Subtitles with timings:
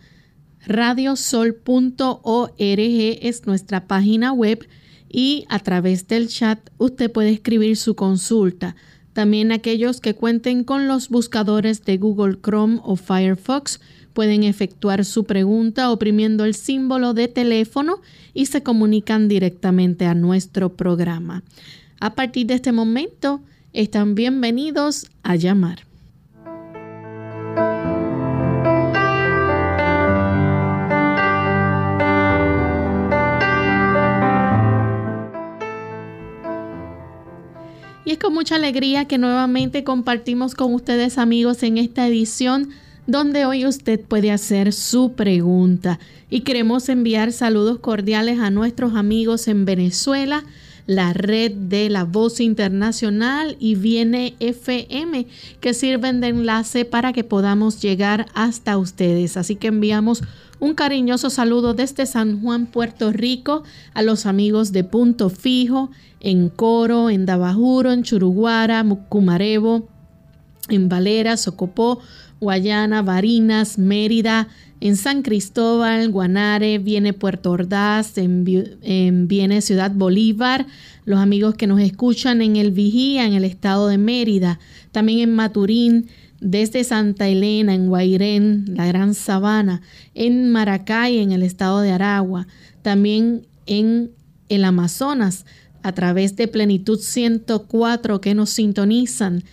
[0.66, 4.68] Radiosol.org es nuestra página web
[5.08, 8.76] y a través del chat usted puede escribir su consulta.
[9.14, 13.80] También aquellos que cuenten con los buscadores de Google Chrome o Firefox
[14.14, 18.02] pueden efectuar su pregunta oprimiendo el símbolo de teléfono
[18.34, 21.44] y se comunican directamente a nuestro programa.
[22.00, 23.42] A partir de este momento,
[23.74, 25.88] están bienvenidos a llamar.
[38.06, 42.70] Y es con mucha alegría que nuevamente compartimos con ustedes amigos en esta edición
[43.06, 46.00] donde hoy usted puede hacer su pregunta.
[46.30, 50.44] Y queremos enviar saludos cordiales a nuestros amigos en Venezuela,
[50.88, 55.28] la red de la voz internacional y viene FM
[55.60, 59.38] que sirven de enlace para que podamos llegar hasta ustedes.
[59.38, 60.24] Así que enviamos
[60.60, 66.50] un cariñoso saludo desde San Juan, Puerto Rico, a los amigos de Punto Fijo, en
[66.50, 69.88] Coro, en Dabajuro, en Churuguara, Cumarebo,
[70.70, 72.00] en Valera, Socopó,
[72.40, 74.48] Guayana, Barinas, Mérida,
[74.80, 80.68] en San Cristóbal, Guanare, viene Puerto Ordaz, en, viene Ciudad Bolívar,
[81.06, 84.60] los amigos que nos escuchan en el Vigía, en el estado de Mérida,
[84.92, 86.08] también en Maturín,
[86.40, 89.82] desde Santa Elena, en Guairén, la Gran Sabana,
[90.14, 92.48] en Maracay, en el estado de Aragua,
[92.84, 94.12] también en
[94.50, 95.46] el Amazonas,
[95.82, 99.44] a través de Plenitud 104 que nos sintonizan,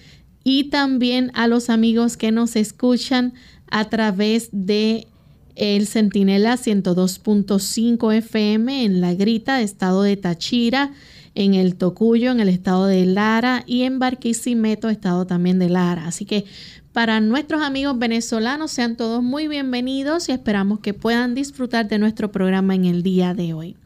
[0.42, 3.32] y también a los amigos que nos escuchan
[3.70, 5.08] a través de
[5.56, 10.92] el Centinela 102.5 FM en La Grita, estado de Tachira,
[11.34, 16.06] en el Tocuyo, en el estado de Lara y en Barquisimeto, estado también de Lara.
[16.06, 16.44] Así que
[16.92, 22.30] para nuestros amigos venezolanos sean todos muy bienvenidos y esperamos que puedan disfrutar de nuestro
[22.30, 23.76] programa en el día de hoy.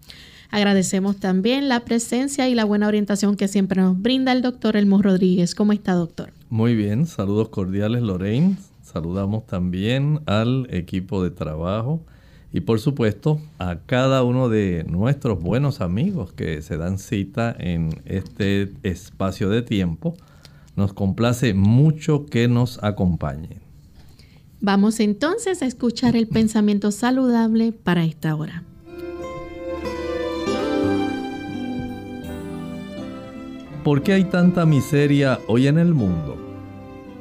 [0.51, 5.01] Agradecemos también la presencia y la buena orientación que siempre nos brinda el doctor Elmo
[5.03, 5.55] Rodríguez.
[5.55, 6.33] ¿Cómo está, doctor?
[6.49, 8.57] Muy bien, saludos cordiales, Lorraine.
[8.99, 12.03] Saludamos también al equipo de trabajo
[12.53, 17.91] y por supuesto a cada uno de nuestros buenos amigos que se dan cita en
[18.07, 20.17] este espacio de tiempo.
[20.75, 23.61] Nos complace mucho que nos acompañen.
[24.61, 28.65] Vamos entonces a escuchar el pensamiento saludable para esta hora.
[33.85, 36.48] ¿Por qué hay tanta miseria hoy en el mundo?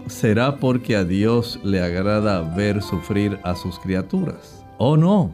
[0.10, 4.66] ¿Será porque a Dios le agrada ver sufrir a sus criaturas?
[4.78, 5.32] ¿O no?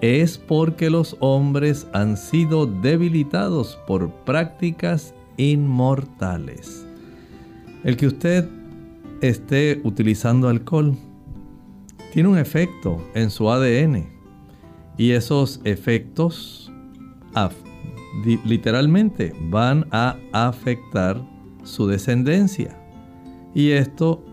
[0.00, 6.86] Es porque los hombres han sido debilitados por prácticas inmortales.
[7.84, 8.48] El que usted
[9.22, 10.96] esté utilizando alcohol
[12.12, 14.06] tiene un efecto en su ADN
[14.98, 16.70] y esos efectos
[18.44, 21.22] literalmente van a afectar
[21.62, 22.81] su descendencia.
[23.54, 24.24] Y esto,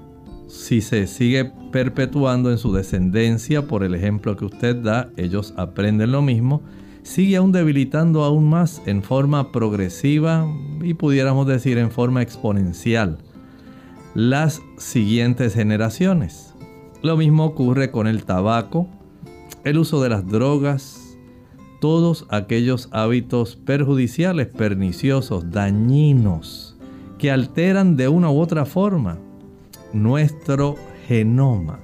[0.47, 6.11] si se sigue perpetuando en su descendencia, por el ejemplo que usted da, ellos aprenden
[6.11, 6.61] lo mismo,
[7.03, 10.47] sigue aún debilitando aún más en forma progresiva
[10.81, 13.17] y pudiéramos decir en forma exponencial
[14.15, 16.53] las siguientes generaciones.
[17.01, 18.87] Lo mismo ocurre con el tabaco,
[19.63, 21.17] el uso de las drogas,
[21.79, 26.68] todos aquellos hábitos perjudiciales, perniciosos, dañinos,
[27.19, 29.19] que alteran de una u otra forma
[29.93, 30.75] nuestro
[31.07, 31.79] genoma.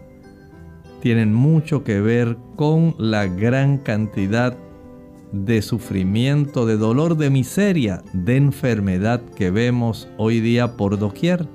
[1.02, 4.58] Tienen mucho que ver con la gran cantidad
[5.32, 11.48] de sufrimiento, de dolor, de miseria, de enfermedad que vemos hoy día por doquier.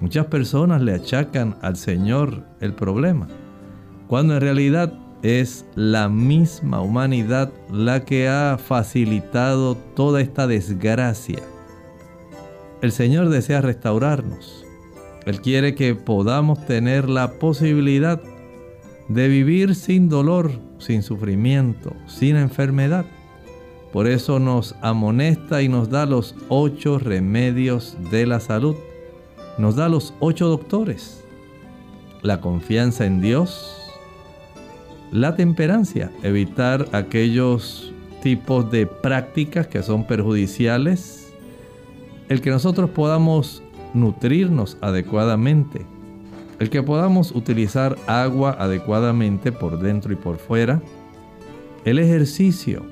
[0.00, 3.28] Muchas personas le achacan al Señor el problema,
[4.08, 4.92] cuando en realidad
[5.22, 11.38] es la misma humanidad la que ha facilitado toda esta desgracia.
[12.82, 14.66] El Señor desea restaurarnos.
[15.24, 18.20] Él quiere que podamos tener la posibilidad
[19.08, 23.04] de vivir sin dolor, sin sufrimiento, sin enfermedad.
[23.92, 28.74] Por eso nos amonesta y nos da los ocho remedios de la salud.
[29.58, 31.22] Nos da los ocho doctores.
[32.20, 33.80] La confianza en Dios,
[35.12, 37.92] la temperancia, evitar aquellos
[38.24, 41.21] tipos de prácticas que son perjudiciales,
[42.28, 43.62] el que nosotros podamos
[43.94, 45.86] nutrirnos adecuadamente,
[46.58, 50.80] el que podamos utilizar agua adecuadamente por dentro y por fuera,
[51.84, 52.84] el ejercicio,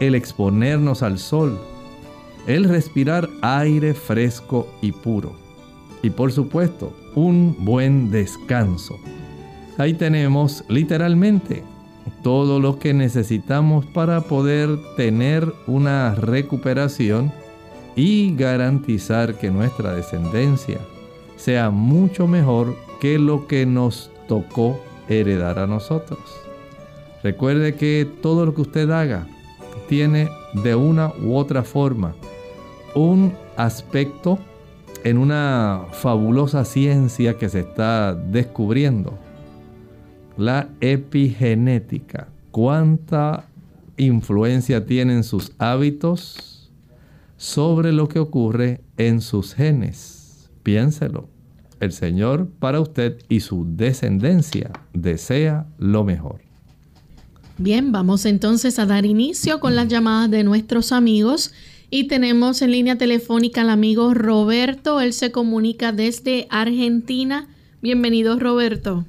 [0.00, 1.58] el exponernos al sol,
[2.46, 5.48] el respirar aire fresco y puro
[6.02, 8.98] y por supuesto un buen descanso.
[9.76, 11.62] Ahí tenemos literalmente
[12.22, 17.32] todo lo que necesitamos para poder tener una recuperación
[17.98, 20.78] y garantizar que nuestra descendencia
[21.36, 26.20] sea mucho mejor que lo que nos tocó heredar a nosotros.
[27.24, 29.26] Recuerde que todo lo que usted haga
[29.88, 30.28] tiene
[30.62, 32.14] de una u otra forma
[32.94, 34.38] un aspecto
[35.02, 39.18] en una fabulosa ciencia que se está descubriendo.
[40.36, 42.28] La epigenética.
[42.52, 43.46] ¿Cuánta
[43.96, 46.57] influencia tienen sus hábitos
[47.38, 50.50] sobre lo que ocurre en sus genes?
[50.62, 51.28] Piénselo.
[51.80, 56.40] El Señor para usted y su descendencia desea lo mejor.
[57.56, 61.54] Bien, vamos entonces a dar inicio con las llamadas de nuestros amigos
[61.90, 65.00] y tenemos en línea telefónica al amigo Roberto.
[65.00, 67.46] Él se comunica desde Argentina.
[67.80, 69.04] Bienvenido, Roberto.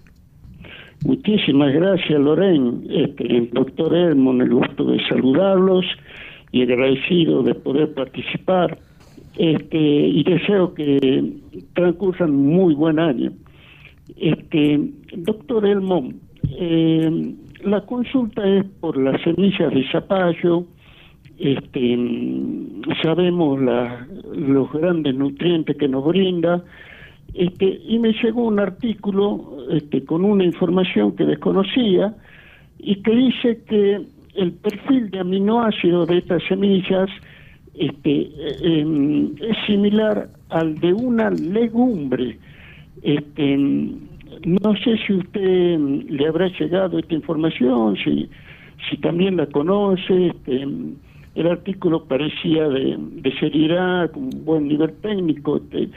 [1.03, 2.85] Muchísimas gracias, Loren.
[2.89, 5.85] Este, doctor Edmond, el gusto de saludarlos
[6.51, 8.79] y agradecido de poder participar
[9.37, 11.33] este, y deseo que
[11.73, 13.31] transcurran muy buen año.
[14.17, 14.79] Este,
[15.15, 16.11] doctor Elmo,
[16.57, 20.65] eh, la consulta es por las semillas de zapallo,
[21.37, 21.97] este,
[23.01, 23.59] sabemos
[24.35, 26.63] los grandes nutrientes que nos brinda,
[27.33, 32.15] este, y me llegó un artículo este, con una información que desconocía
[32.79, 34.01] y que dice que
[34.39, 37.09] el perfil de aminoácidos de estas semillas
[37.75, 38.29] este,
[38.61, 42.37] em, es similar al de una legumbre.
[43.03, 48.29] Este, no sé si usted le habrá llegado esta información, si,
[48.89, 50.27] si también la conoce.
[50.27, 50.67] Este,
[51.35, 55.57] el artículo parecía de, de seriedad, con un buen nivel técnico.
[55.57, 55.89] Este,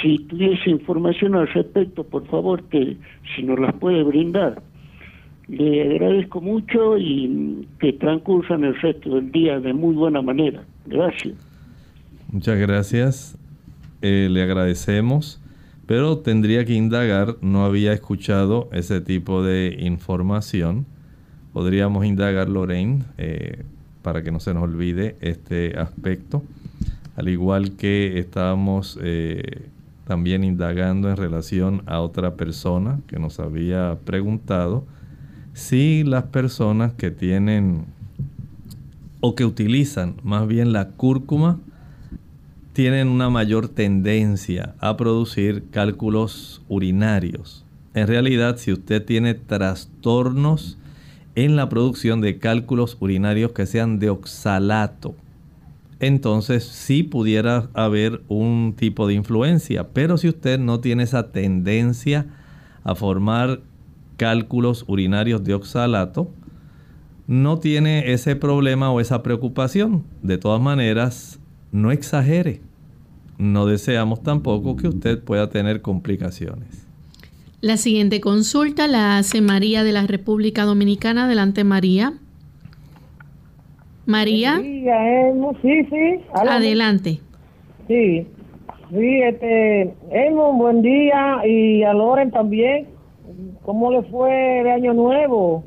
[0.00, 2.96] si tuviese información al respecto, por favor, que
[3.34, 4.62] si nos las puede brindar.
[5.48, 10.64] Le agradezco mucho y que transcurran el resto del día de muy buena manera.
[10.86, 11.34] Gracias.
[12.30, 13.38] Muchas gracias.
[14.00, 15.40] Eh, le agradecemos,
[15.86, 20.86] pero tendría que indagar, no había escuchado ese tipo de información.
[21.52, 23.64] Podríamos indagar, Lorraine, eh,
[24.02, 26.42] para que no se nos olvide este aspecto.
[27.16, 29.68] Al igual que estábamos eh,
[30.06, 34.84] también indagando en relación a otra persona que nos había preguntado
[35.54, 37.86] si las personas que tienen
[39.20, 41.60] o que utilizan más bien la cúrcuma
[42.72, 47.64] tienen una mayor tendencia a producir cálculos urinarios.
[47.94, 50.76] En realidad, si usted tiene trastornos
[51.36, 55.14] en la producción de cálculos urinarios que sean de oxalato,
[56.00, 59.88] entonces sí pudiera haber un tipo de influencia.
[59.92, 62.26] Pero si usted no tiene esa tendencia
[62.82, 63.60] a formar
[64.16, 66.30] cálculos urinarios de oxalato,
[67.26, 70.04] no tiene ese problema o esa preocupación.
[70.22, 71.40] De todas maneras,
[71.72, 72.60] no exagere.
[73.38, 76.86] No deseamos tampoco que usted pueda tener complicaciones.
[77.60, 81.24] La siguiente consulta la hace María de la República Dominicana.
[81.24, 82.12] Adelante, María.
[84.06, 84.60] María.
[84.60, 86.20] Sí, sí.
[86.34, 87.20] Adelante.
[87.88, 88.26] Sí.
[88.90, 89.94] Sí, este,
[90.56, 92.93] buen día y a Loren también.
[93.62, 95.64] ¿Cómo le fue de Año Nuevo?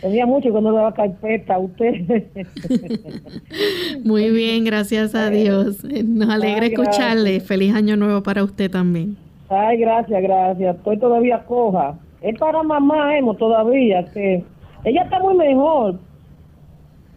[0.00, 2.24] Tenía mucho cuando le daba carpeta a usted.
[4.04, 5.84] Muy bien, gracias a Dios.
[5.84, 7.40] Nos alegra escucharle.
[7.40, 9.16] Feliz Año Nuevo para usted también.
[9.48, 10.76] Ay, gracias, gracias.
[10.76, 11.98] Estoy todavía coja.
[12.20, 14.42] Es para mamá, hemos todavía, que
[14.84, 15.98] ella está muy mejor.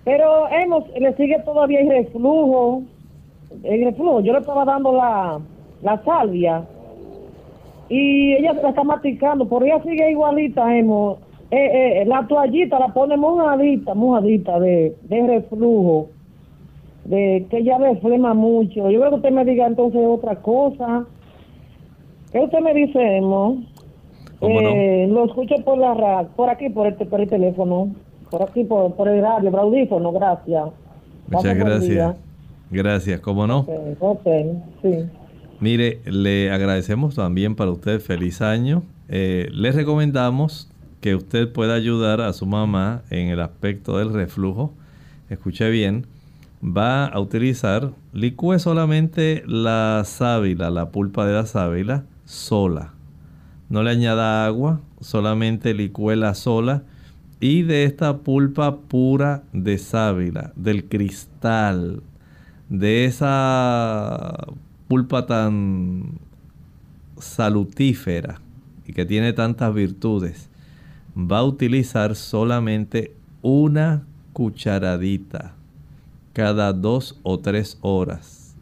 [0.05, 2.83] Pero hemos, le sigue todavía el reflujo.
[3.63, 5.39] El reflujo, yo le estaba dando la,
[5.81, 6.63] la salvia
[7.89, 11.17] y ella se la está maticando, por ella sigue igualita, hemos.
[11.51, 16.09] Eh, eh, la toallita la pone mojadita, mojadita de, de reflujo,
[17.05, 18.91] de que ella flema mucho.
[18.91, 21.05] Yo creo que usted me diga entonces otra cosa.
[22.31, 23.63] ¿Qué usted me dice, Emo?
[24.41, 27.89] Eh, Lo escucho por la por aquí, por este, por el teléfono,
[28.29, 30.65] por aquí, por, por el radio, por audífono, gracias.
[31.29, 32.15] Muchas gracias.
[32.71, 33.65] Gracias, ¿cómo no?
[34.83, 35.09] sí.
[35.61, 38.83] Mire, le agradecemos también para usted feliz año.
[39.09, 40.69] Eh, le recomendamos
[41.01, 44.73] que usted pueda ayudar a su mamá en el aspecto del reflujo.
[45.29, 46.05] Escuche bien,
[46.63, 52.93] va a utilizar, licúe solamente la sábila, la pulpa de la sábila, sola.
[53.67, 56.83] No le añada agua, solamente licúela sola.
[57.41, 62.01] Y de esta pulpa pura de sábila, del cristal,
[62.69, 64.45] de esa
[64.89, 66.19] pulpa tan
[67.19, 68.41] salutífera
[68.87, 70.49] y que tiene tantas virtudes,
[71.15, 74.03] va a utilizar solamente una
[74.33, 75.53] cucharadita
[76.33, 78.55] cada dos o tres horas.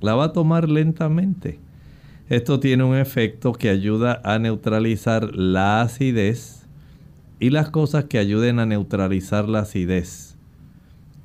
[0.00, 1.58] La va a tomar lentamente.
[2.28, 6.64] Esto tiene un efecto que ayuda a neutralizar la acidez
[7.40, 10.36] y las cosas que ayuden a neutralizar la acidez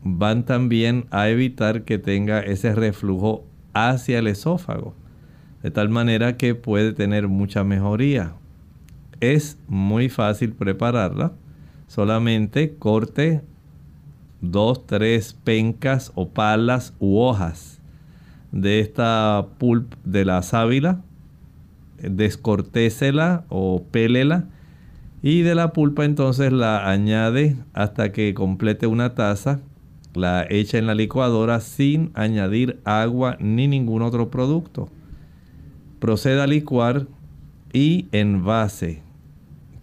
[0.03, 3.43] van también a evitar que tenga ese reflujo
[3.77, 4.93] hacia el esófago,
[5.63, 8.33] de tal manera que puede tener mucha mejoría.
[9.19, 11.33] Es muy fácil prepararla,
[11.87, 13.41] solamente corte
[14.41, 17.81] dos, tres pencas o palas u hojas
[18.51, 21.01] de esta pulp de la sábila,
[21.97, 24.45] descortésela o pélela
[25.21, 29.59] y de la pulpa entonces la añade hasta que complete una taza
[30.17, 34.89] la echa en la licuadora sin añadir agua ni ningún otro producto.
[35.99, 37.07] Proceda a licuar
[37.73, 39.01] y envase.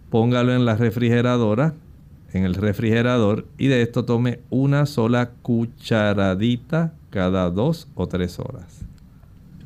[0.09, 1.73] Póngalo en la refrigeradora,
[2.31, 8.81] en el refrigerador y de esto tome una sola cucharadita cada dos o tres horas.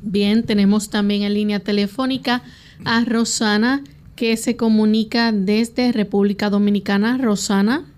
[0.02, 2.42] Bien, tenemos también en línea telefónica
[2.84, 3.82] a Rosana
[4.16, 7.18] que se comunica desde República Dominicana.
[7.18, 7.89] Rosana.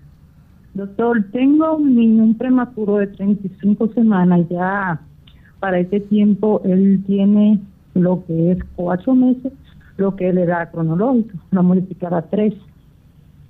[0.73, 4.99] Doctor, tengo un niño, prematuro de 35 semanas, ya
[5.59, 7.59] para ese tiempo él tiene
[7.93, 9.53] lo que es cuatro meses,
[9.97, 12.55] lo que es la edad cronológica, la modificar a tres.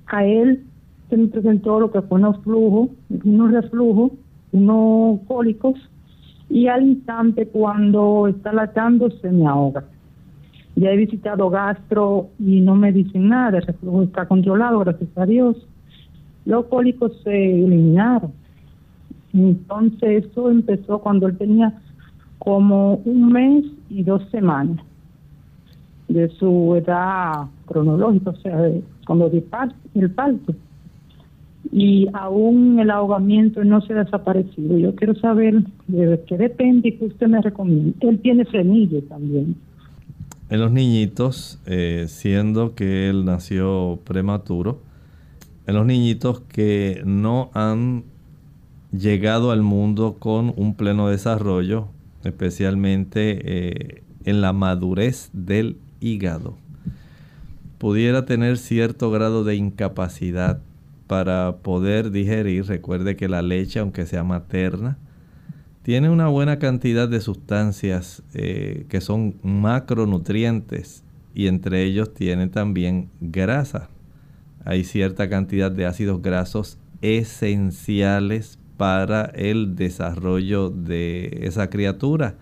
[0.08, 0.66] A él
[1.10, 2.90] se le presentó lo que fue unos flujos,
[3.24, 4.12] unos reflujos,
[4.52, 5.76] unos cólicos,
[6.50, 9.86] y al instante cuando está latando se me ahoga.
[10.76, 15.26] Ya he visitado gastro y no me dicen nada, el reflujo está controlado, gracias a
[15.26, 15.66] Dios
[16.46, 18.32] los cólicos se eliminaron.
[19.34, 21.82] Entonces eso empezó cuando él tenía
[22.38, 24.78] como un mes y dos semanas
[26.08, 28.70] de su edad cronológica, o sea,
[29.08, 29.44] cuando dio
[29.96, 30.54] el parto.
[31.72, 34.78] Y aún el ahogamiento no se ha desaparecido.
[34.78, 37.94] Yo quiero saber de qué depende y qué usted me recomienda.
[38.02, 39.56] Él tiene frenillo también.
[40.50, 44.80] En los niñitos, eh, siendo que él nació prematuro,
[45.66, 48.04] en los niñitos que no han
[48.92, 51.88] llegado al mundo con un pleno desarrollo,
[52.24, 56.58] especialmente eh, en la madurez del hígado.
[57.78, 60.62] Pudiera tener cierto grado de incapacidad
[61.08, 62.66] para poder digerir.
[62.66, 64.98] Recuerde que la leche, aunque sea materna,
[65.82, 71.04] tiene una buena cantidad de sustancias eh, que son macronutrientes
[71.36, 73.90] y entre ellos tiene también grasa
[74.66, 82.36] hay cierta cantidad de ácidos grasos esenciales para el desarrollo de esa criatura,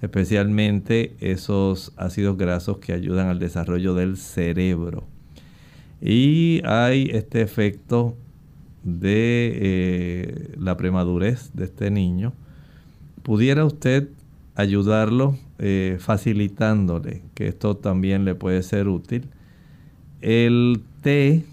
[0.00, 5.04] especialmente esos ácidos grasos que ayudan al desarrollo del cerebro.
[6.00, 8.16] Y hay este efecto
[8.84, 12.32] de eh, la premadurez de este niño.
[13.22, 14.08] ¿Pudiera usted
[14.54, 19.26] ayudarlo eh, facilitándole, que esto también le puede ser útil?
[20.20, 21.44] El té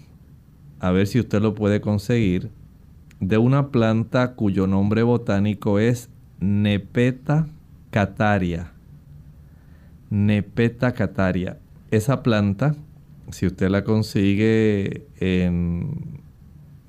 [0.80, 2.50] a ver si usted lo puede conseguir,
[3.20, 7.46] de una planta cuyo nombre botánico es Nepeta
[7.90, 8.72] cataria.
[10.10, 11.58] Nepeta cataria.
[11.90, 12.74] Esa planta,
[13.30, 16.20] si usted la consigue en,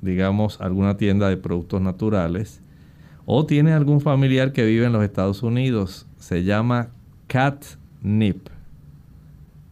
[0.01, 2.61] digamos, alguna tienda de productos naturales,
[3.25, 6.89] o tiene algún familiar que vive en los Estados Unidos, se llama
[7.27, 8.49] catnip.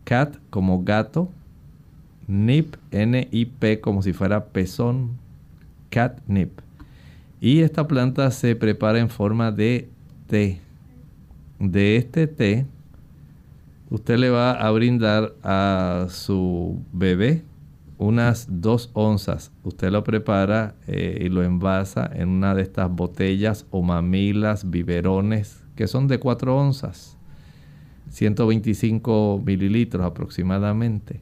[0.04, 1.32] Cat como gato,
[2.28, 5.18] nip, N-I-P como si fuera pezón,
[5.90, 6.60] catnip.
[7.42, 9.90] Y esta planta se prepara en forma de
[10.28, 10.60] té.
[11.60, 12.66] De este té,
[13.90, 17.44] usted le va a brindar a su bebé
[17.98, 19.52] unas dos onzas.
[19.64, 25.64] Usted lo prepara eh, y lo envasa en una de estas botellas o mamilas, biberones,
[25.76, 27.18] que son de 4 onzas.
[28.10, 31.22] 125 mililitros aproximadamente.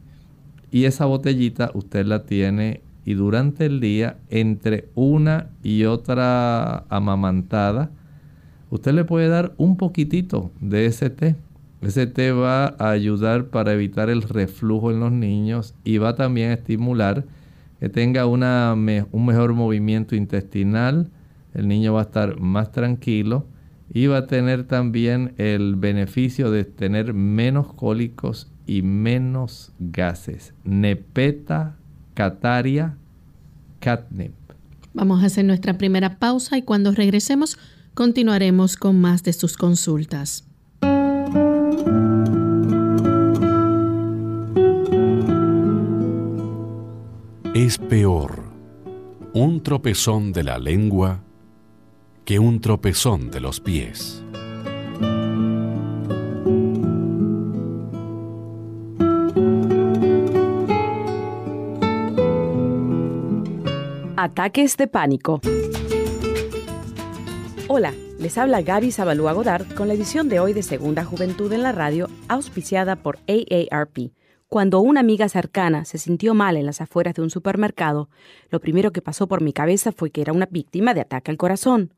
[0.74, 7.92] Y esa botellita usted la tiene y durante el día, entre una y otra amamantada,
[8.72, 11.36] usted le puede dar un poquitito de ese té.
[11.84, 16.50] Ese té va a ayudar para evitar el reflujo en los niños y va también
[16.50, 17.24] a estimular
[17.80, 21.12] que tenga una, un mejor movimiento intestinal.
[21.54, 23.46] El niño va a estar más tranquilo
[23.94, 30.54] y va a tener también el beneficio de tener menos cólicos y menos gases.
[30.64, 31.76] Nepeta
[32.14, 32.98] cataria
[33.80, 34.34] catnip.
[34.94, 37.58] Vamos a hacer nuestra primera pausa y cuando regresemos
[37.94, 40.46] continuaremos con más de sus consultas.
[47.56, 48.44] Es peor
[49.34, 51.24] un tropezón de la lengua
[52.26, 54.24] que un tropezón de los pies.
[64.34, 65.42] Ataques de pánico.
[67.68, 71.62] Hola, les habla Gaby Zabalúa Godard con la edición de hoy de Segunda Juventud en
[71.62, 74.12] la Radio, auspiciada por AARP.
[74.48, 78.10] Cuando una amiga cercana se sintió mal en las afueras de un supermercado,
[78.50, 81.38] lo primero que pasó por mi cabeza fue que era una víctima de ataque al
[81.38, 81.94] corazón.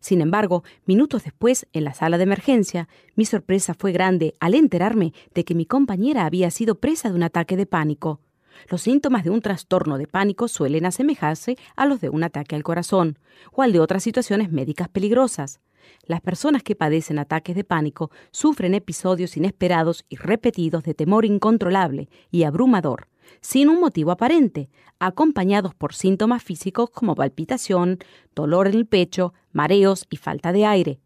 [0.00, 5.12] Sin embargo, minutos después, en la sala de emergencia, mi sorpresa fue grande al enterarme
[5.34, 8.20] de que mi compañera había sido presa de un ataque de pánico.
[8.68, 12.62] Los síntomas de un trastorno de pánico suelen asemejarse a los de un ataque al
[12.62, 13.18] corazón
[13.52, 15.60] o al de otras situaciones médicas peligrosas.
[16.06, 22.08] Las personas que padecen ataques de pánico sufren episodios inesperados y repetidos de temor incontrolable
[22.30, 23.08] y abrumador,
[23.40, 27.98] sin un motivo aparente, acompañados por síntomas físicos como palpitación,
[28.34, 31.00] dolor en el pecho, mareos y falta de aire.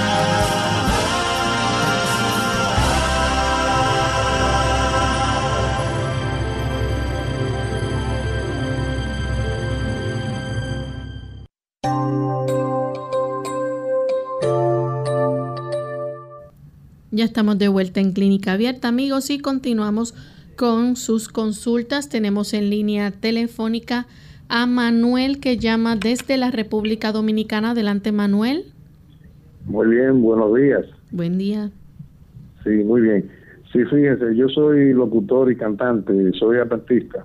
[17.21, 20.15] Ya estamos de vuelta en Clínica Abierta, amigos, y continuamos
[20.55, 22.09] con sus consultas.
[22.09, 24.07] Tenemos en línea telefónica
[24.49, 27.71] a Manuel que llama desde la República Dominicana.
[27.71, 28.73] Adelante, Manuel.
[29.65, 30.83] Muy bien, buenos días.
[31.11, 31.69] Buen día.
[32.63, 33.29] Sí, muy bien.
[33.71, 37.23] Sí, fíjense, yo soy locutor y cantante, soy artista.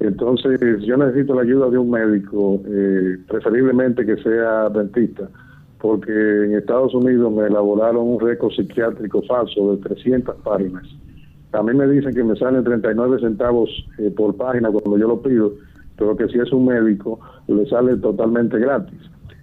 [0.00, 5.28] Entonces, yo necesito la ayuda de un médico, eh, preferiblemente que sea dentista
[5.86, 10.82] porque en Estados Unidos me elaboraron un récord psiquiátrico falso de 300 páginas.
[11.52, 15.22] A mí me dicen que me salen 39 centavos eh, por página cuando yo lo
[15.22, 15.52] pido
[15.96, 18.98] pero que si es un médico le sale totalmente gratis.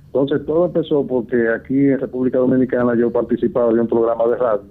[0.08, 4.64] Entonces todo empezó porque aquí en República Dominicana yo participaba de un programa de radio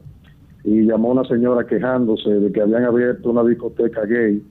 [0.65, 4.45] y llamó una señora quejándose de que habían abierto una discoteca gay.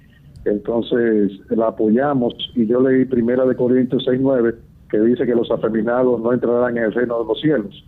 [0.46, 4.56] Entonces la apoyamos y yo leí primera de Corintios 6.9
[4.91, 7.84] que dice que los afeminados no entrarán en el reino de los cielos.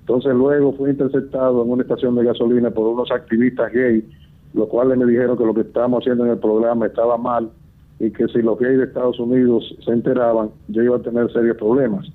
[0.00, 4.08] Entonces luego fui interceptado en una estación de gasolina por unos activistas gay,
[4.54, 7.50] los cuales me dijeron que lo que estábamos haciendo en el programa estaba mal
[7.98, 11.56] y que si los gays de Estados Unidos se enteraban, yo iba a tener serios
[11.56, 12.06] problemas.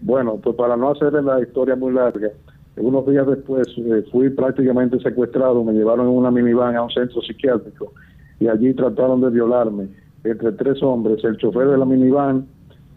[0.00, 2.28] Bueno, pues para no hacer la historia muy larga,
[2.76, 7.20] unos días después eh, fui prácticamente secuestrado, me llevaron en una minivan a un centro
[7.22, 7.92] psiquiátrico
[8.38, 9.88] y allí trataron de violarme
[10.22, 12.46] entre tres hombres, el chofer de la minivan,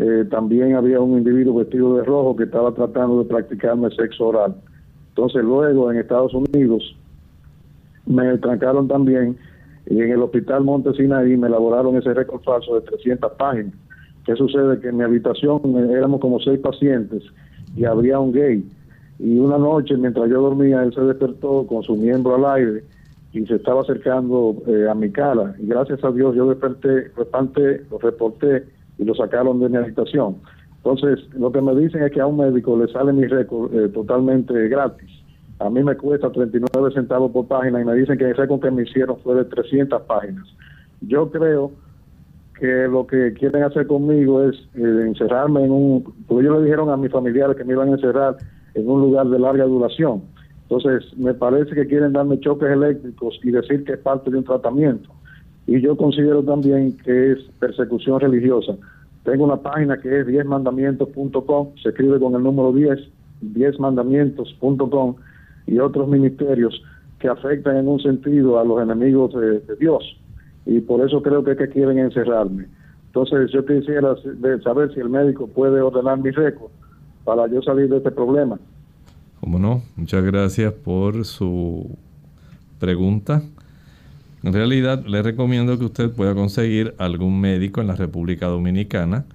[0.01, 4.55] eh, también había un individuo vestido de rojo que estaba tratando de practicarme sexo oral.
[5.09, 6.95] Entonces luego en Estados Unidos
[8.07, 9.37] me trancaron también
[9.85, 13.75] y en el hospital Monte Sinaí me elaboraron ese récord falso de 300 páginas.
[14.25, 14.79] ¿Qué sucede?
[14.79, 15.61] Que en mi habitación
[15.91, 17.21] éramos como seis pacientes
[17.75, 18.67] y había un gay.
[19.19, 22.83] Y una noche, mientras yo dormía, él se despertó con su miembro al aire
[23.33, 25.53] y se estaba acercando eh, a mi cara.
[25.59, 28.63] Y gracias a Dios yo desperté, repanté, lo reporté
[28.97, 30.37] y lo sacaron de mi habitación.
[30.77, 33.89] Entonces, lo que me dicen es que a un médico le sale mi récord eh,
[33.89, 35.09] totalmente gratis.
[35.59, 38.71] A mí me cuesta 39 centavos por página y me dicen que el récord que
[38.71, 40.47] me hicieron fue de 300 páginas.
[41.01, 41.71] Yo creo
[42.59, 46.89] que lo que quieren hacer conmigo es eh, encerrarme en un, porque ellos le dijeron
[46.89, 48.37] a mis familiares que me iban a encerrar
[48.73, 50.23] en un lugar de larga duración.
[50.63, 54.43] Entonces, me parece que quieren darme choques eléctricos y decir que es parte de un
[54.43, 55.09] tratamiento.
[55.67, 58.75] Y yo considero también que es persecución religiosa.
[59.23, 62.99] Tengo una página que es 10mandamientos.com, se escribe con el número 10,
[63.41, 65.15] 10mandamientos.com
[65.67, 66.81] y otros ministerios
[67.19, 70.17] que afectan en un sentido a los enemigos de Dios
[70.65, 72.67] y por eso creo que es que quieren encerrarme.
[73.07, 74.15] Entonces yo quisiera
[74.63, 76.71] saber si el médico puede ordenar mi récord
[77.23, 78.57] para yo salir de este problema.
[79.39, 81.97] Como no, muchas gracias por su
[82.79, 83.41] pregunta.
[84.43, 89.25] En realidad le recomiendo que usted pueda conseguir algún médico en la República Dominicana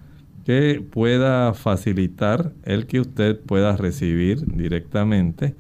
[0.44, 5.54] que pueda facilitar el que usted pueda recibir directamente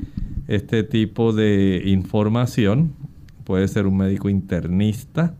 [0.48, 2.92] este tipo de información.
[3.44, 5.34] Puede ser un médico internista,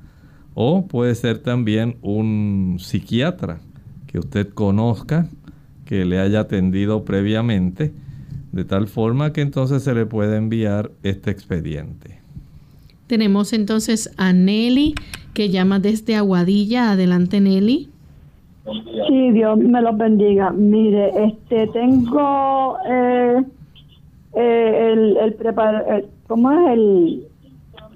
[0.55, 3.61] o puede ser también un psiquiatra
[4.07, 5.29] que usted conozca,
[5.85, 7.93] que le haya atendido previamente,
[8.53, 12.26] de tal forma que entonces se le puede enviar este expediente.
[13.07, 14.95] Tenemos entonces a Nelly,
[15.35, 16.93] que llama desde Aguadilla.
[16.93, 17.89] Adelante, Nelly.
[19.09, 20.51] Sí, Dios me los bendiga.
[20.51, 23.43] Mire, este, tengo eh,
[24.35, 25.37] eh, el, el,
[26.27, 27.23] ¿cómo es el,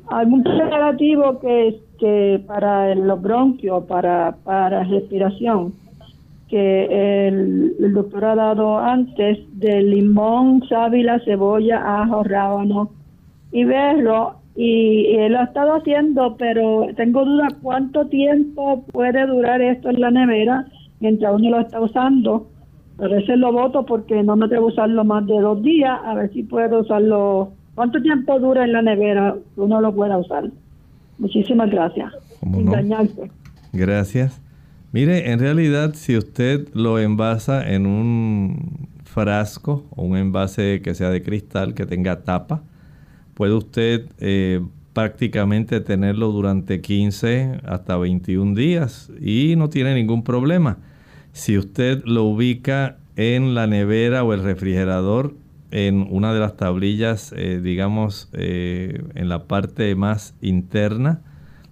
[0.09, 5.75] algún preparativo que que para los bronquios, para, para respiración,
[6.49, 12.91] que el, doctor ha dado antes de limón, sábila, cebolla, ajo, rábano
[13.53, 14.40] y verlo.
[14.57, 20.01] Y, él lo ha estado haciendo, pero tengo duda cuánto tiempo puede durar esto en
[20.01, 20.67] la nevera
[21.01, 22.49] mientras uno lo está usando.
[22.99, 26.15] A veces lo voto porque no me atrevo a usarlo más de dos días, a
[26.15, 27.53] ver si puedo usarlo.
[27.75, 30.51] ¿Cuánto tiempo dura en la nevera que uno lo pueda usar?
[31.19, 32.13] Muchísimas gracias.
[33.73, 34.43] Gracias.
[34.93, 41.11] Mire, en realidad, si usted lo envasa en un frasco o un envase que sea
[41.11, 42.63] de cristal, que tenga tapa,
[43.41, 44.61] puede usted eh,
[44.93, 50.77] prácticamente tenerlo durante 15 hasta 21 días y no tiene ningún problema.
[51.33, 55.33] Si usted lo ubica en la nevera o el refrigerador,
[55.71, 61.23] en una de las tablillas, eh, digamos, eh, en la parte más interna,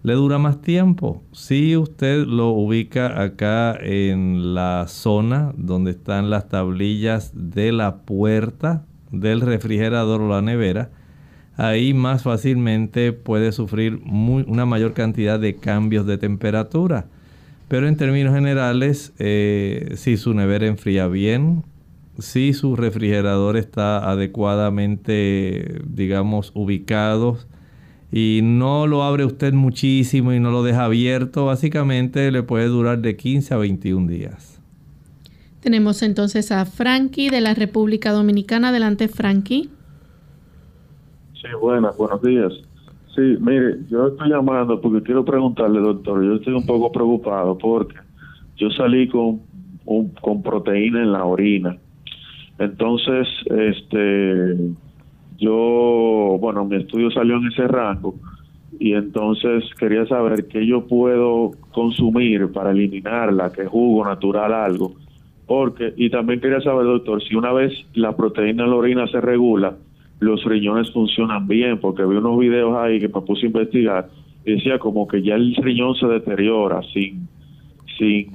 [0.03, 1.23] le dura más tiempo.
[1.33, 8.87] Si usted lo ubica acá en la zona donde están las tablillas de la puerta
[9.11, 10.93] del refrigerador o la nevera,
[11.59, 17.07] ahí más fácilmente puede sufrir una mayor cantidad de cambios de temperatura.
[17.67, 21.65] Pero en términos generales, eh, si su nevera enfría bien,
[22.19, 27.39] si su refrigerador está adecuadamente, digamos, ubicado
[28.11, 33.01] y no lo abre usted muchísimo y no lo deja abierto, básicamente le puede durar
[33.01, 34.61] de 15 a 21 días.
[35.61, 38.69] Tenemos entonces a Frankie de la República Dominicana.
[38.69, 39.71] Adelante, Frankie.
[41.41, 42.53] Sí, buenas, buenos días.
[43.15, 47.97] Sí, mire, yo estoy llamando porque quiero preguntarle, doctor, yo estoy un poco preocupado porque
[48.57, 49.41] yo salí con,
[50.21, 51.77] con proteína en la orina
[52.59, 54.57] entonces, este,
[55.39, 58.17] yo, bueno, mi estudio salió en ese rango
[58.81, 64.95] y entonces quería saber qué yo puedo consumir para eliminarla, qué jugo natural, algo.
[65.47, 69.21] Porque, y también quería saber, doctor, si una vez la proteína en la orina se
[69.21, 69.77] regula,
[70.21, 74.09] los riñones funcionan bien, porque vi unos videos ahí que me puse a investigar
[74.45, 77.29] y decía como que ya el riñón se deteriora sin,
[77.99, 78.27] sin,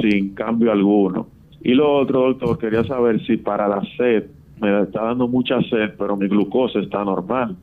[0.00, 1.28] sin cambio alguno.
[1.62, 4.24] Y lo otro, doctor, quería saber si para la sed,
[4.60, 7.56] me está dando mucha sed, pero mi glucosa está normal.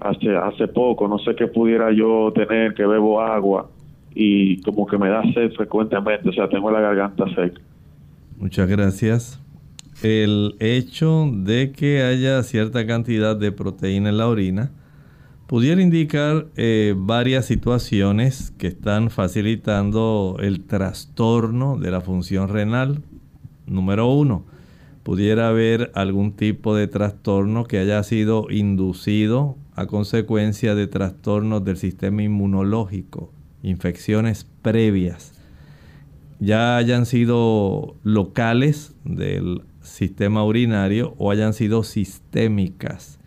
[0.00, 3.68] Hace, hace poco, no sé qué pudiera yo tener, que bebo agua
[4.14, 7.60] y como que me da sed frecuentemente, o sea, tengo la garganta seca.
[8.38, 9.40] Muchas gracias
[10.02, 14.72] el hecho de que haya cierta cantidad de proteína en la orina
[15.46, 23.02] pudiera indicar eh, varias situaciones que están facilitando el trastorno de la función renal.
[23.66, 24.44] Número uno,
[25.02, 31.76] pudiera haber algún tipo de trastorno que haya sido inducido a consecuencia de trastornos del
[31.76, 33.32] sistema inmunológico,
[33.62, 35.32] infecciones previas,
[36.38, 43.18] ya hayan sido locales del sistema urinario o hayan sido sistémicas.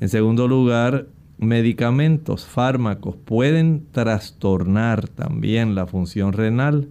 [0.00, 1.06] En segundo lugar,
[1.38, 6.88] medicamentos, fármacos pueden trastornar también la función renal.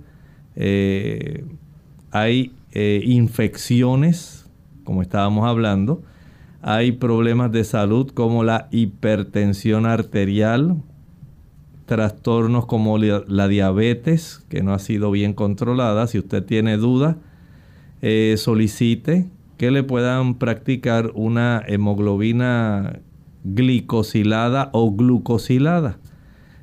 [0.56, 1.46] Eh,
[2.12, 4.50] hay eh, infecciones,
[4.84, 6.04] como estábamos hablando.
[6.62, 10.78] Hay problemas de salud como la hipertensión arterial,
[11.86, 16.08] trastornos como la diabetes, que no ha sido bien controlada.
[16.08, 17.18] Si usted tiene duda,
[18.02, 23.00] eh, solicite que le puedan practicar una hemoglobina
[23.44, 25.98] glicosilada o glucosilada.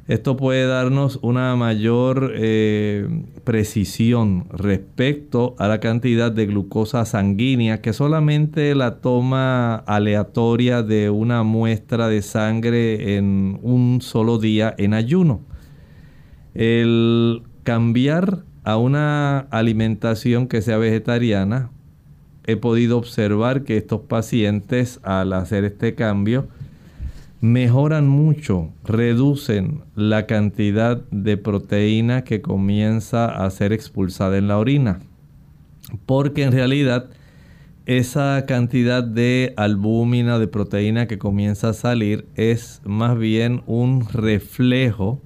[0.06, 3.08] Esto puede darnos una mayor eh,
[3.42, 11.42] precisión respecto a la cantidad de glucosa sanguínea que solamente la toma aleatoria de una
[11.42, 15.40] muestra de sangre en un solo día en ayuno.
[16.52, 21.70] El cambiar a una alimentación que sea vegetariana,
[22.46, 26.48] he podido observar que estos pacientes al hacer este cambio
[27.40, 35.00] mejoran mucho, reducen la cantidad de proteína que comienza a ser expulsada en la orina.
[36.06, 37.10] Porque en realidad
[37.84, 45.20] esa cantidad de albúmina, de proteína que comienza a salir es más bien un reflejo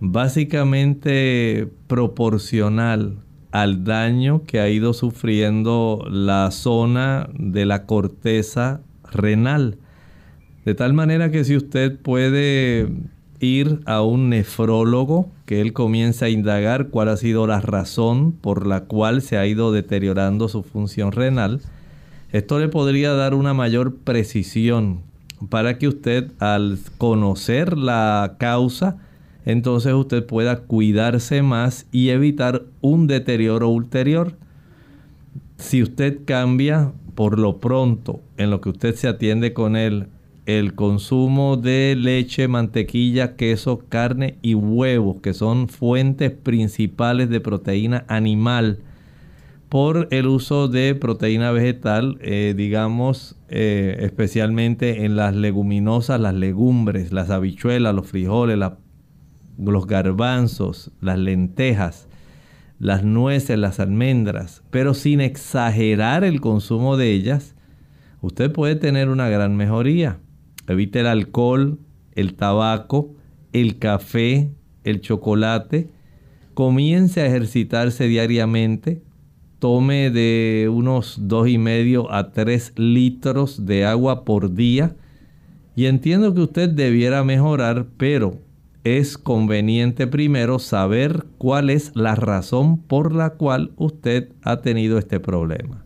[0.00, 3.18] básicamente proporcional
[3.50, 8.80] al daño que ha ido sufriendo la zona de la corteza
[9.10, 9.78] renal.
[10.64, 12.88] De tal manera que si usted puede
[13.40, 18.66] ir a un nefrólogo, que él comience a indagar cuál ha sido la razón por
[18.66, 21.60] la cual se ha ido deteriorando su función renal,
[22.32, 25.00] esto le podría dar una mayor precisión
[25.48, 28.98] para que usted al conocer la causa,
[29.48, 34.34] entonces usted pueda cuidarse más y evitar un deterioro ulterior.
[35.56, 40.08] Si usted cambia por lo pronto en lo que usted se atiende con él,
[40.44, 48.04] el consumo de leche, mantequilla, queso, carne y huevos, que son fuentes principales de proteína
[48.06, 48.80] animal,
[49.70, 57.12] por el uso de proteína vegetal, eh, digamos, eh, especialmente en las leguminosas, las legumbres,
[57.12, 58.76] las habichuelas, los frijoles, la
[59.58, 62.08] los garbanzos, las lentejas,
[62.78, 67.54] las nueces, las almendras, pero sin exagerar el consumo de ellas,
[68.20, 70.18] usted puede tener una gran mejoría.
[70.66, 71.78] Evite el alcohol,
[72.12, 73.14] el tabaco,
[73.52, 74.50] el café,
[74.84, 75.88] el chocolate.
[76.54, 79.02] Comience a ejercitarse diariamente.
[79.58, 84.94] Tome de unos dos y medio a 3 litros de agua por día.
[85.74, 88.38] Y entiendo que usted debiera mejorar, pero
[88.96, 95.20] es conveniente primero saber cuál es la razón por la cual usted ha tenido este
[95.20, 95.84] problema.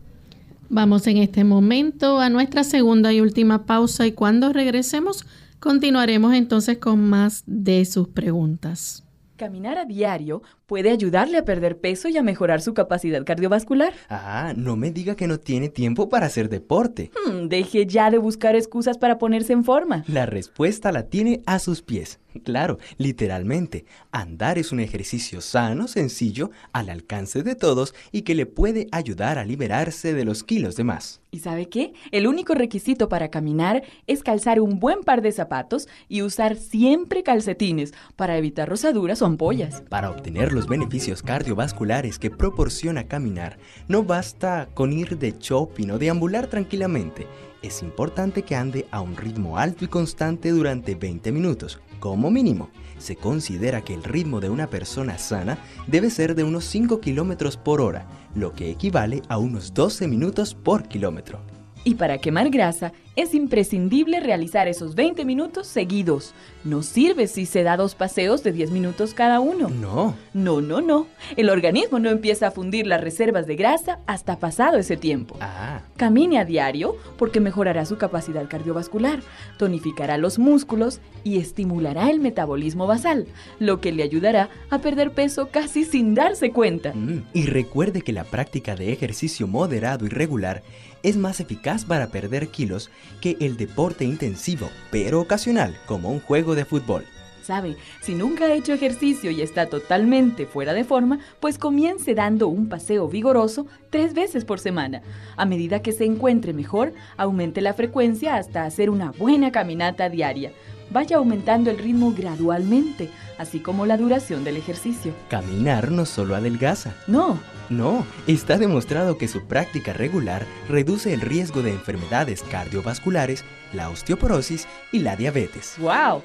[0.69, 5.25] Vamos en este momento a nuestra segunda y última pausa y cuando regresemos
[5.59, 9.03] continuaremos entonces con más de sus preguntas.
[9.35, 10.41] Caminar a diario
[10.73, 13.93] puede ayudarle a perder peso y a mejorar su capacidad cardiovascular.
[14.09, 17.11] Ah, no me diga que no tiene tiempo para hacer deporte.
[17.27, 20.03] Hmm, deje ya de buscar excusas para ponerse en forma.
[20.07, 22.19] La respuesta la tiene a sus pies.
[22.43, 28.47] Claro, literalmente, andar es un ejercicio sano, sencillo, al alcance de todos y que le
[28.47, 31.21] puede ayudar a liberarse de los kilos de más.
[31.29, 31.93] ¿Y sabe qué?
[32.11, 37.23] El único requisito para caminar es calzar un buen par de zapatos y usar siempre
[37.23, 39.81] calcetines para evitar rosaduras o ampollas.
[39.89, 43.57] Para obtener los beneficios cardiovasculares que proporciona caminar,
[43.89, 47.27] no basta con ir de shopping o deambular tranquilamente.
[47.61, 52.69] Es importante que ande a un ritmo alto y constante durante 20 minutos Como mínimo,
[52.97, 57.57] se considera que el ritmo de una persona sana debe ser de unos 5 kilómetros
[57.57, 61.41] por hora, lo que equivale a unos 12 minutos por kilómetro.
[61.85, 66.33] Y para quemar grasa es imprescindible realizar esos 20 minutos seguidos.
[66.63, 69.69] No sirve si se da dos paseos de 10 minutos cada uno.
[69.69, 70.15] No.
[70.33, 71.07] No, no, no.
[71.35, 75.35] El organismo no empieza a fundir las reservas de grasa hasta pasado ese tiempo.
[75.41, 75.81] Ah.
[75.97, 79.19] Camine a diario porque mejorará su capacidad cardiovascular,
[79.57, 83.27] tonificará los músculos y estimulará el metabolismo basal,
[83.59, 86.93] lo que le ayudará a perder peso casi sin darse cuenta.
[86.93, 90.63] Mm, Y recuerde que la práctica de ejercicio moderado y regular
[91.03, 92.89] es más eficaz para perder kilos
[93.21, 97.05] que el deporte intensivo, pero ocasional, como un juego de fútbol.
[97.43, 97.75] ¿Sabe?
[98.01, 102.69] Si nunca ha hecho ejercicio y está totalmente fuera de forma, pues comience dando un
[102.69, 105.01] paseo vigoroso tres veces por semana.
[105.35, 110.53] A medida que se encuentre mejor, aumente la frecuencia hasta hacer una buena caminata diaria.
[110.93, 115.11] Vaya aumentando el ritmo gradualmente, así como la duración del ejercicio.
[115.27, 116.93] Caminar no solo adelgaza.
[117.07, 117.39] No.
[117.69, 124.67] No, está demostrado que su práctica regular reduce el riesgo de enfermedades cardiovasculares, la osteoporosis
[124.91, 125.77] y la diabetes.
[125.79, 126.21] ¡Wow!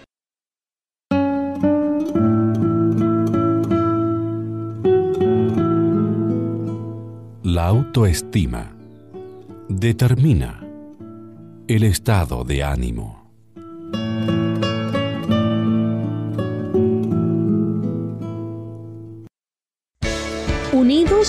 [7.42, 8.76] La autoestima
[9.70, 10.62] determina
[11.66, 13.17] el estado de ánimo.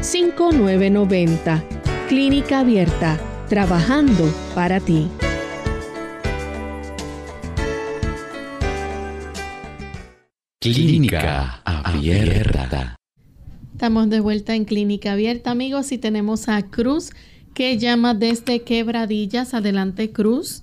[0.00, 1.62] 787-282-5990.
[2.08, 5.08] Clínica Abierta, trabajando para ti.
[10.60, 12.96] Clínica Abierta.
[13.72, 17.12] Estamos de vuelta en Clínica Abierta, amigos, y tenemos a Cruz
[17.54, 19.54] que llama desde Quebradillas.
[19.54, 20.62] Adelante, Cruz.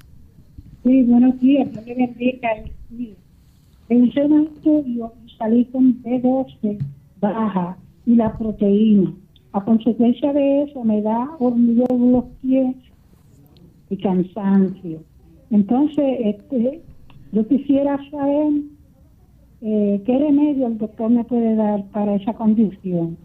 [0.83, 2.49] Sí, buenos días, Dios le bendiga.
[2.89, 3.15] Sí.
[3.89, 6.79] En momento yo salí con B12
[7.19, 9.13] baja y la proteína.
[9.53, 12.75] A consecuencia de eso me da hormigueo en los pies
[13.89, 15.03] y cansancio.
[15.51, 16.81] Entonces, este,
[17.31, 18.53] yo quisiera saber
[19.61, 23.17] eh, qué remedio el doctor me puede dar para esa condición.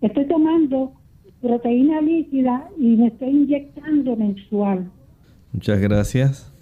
[0.00, 0.92] Estoy tomando
[1.40, 4.90] proteína líquida y me estoy inyectando mensual.
[5.52, 6.52] Muchas gracias.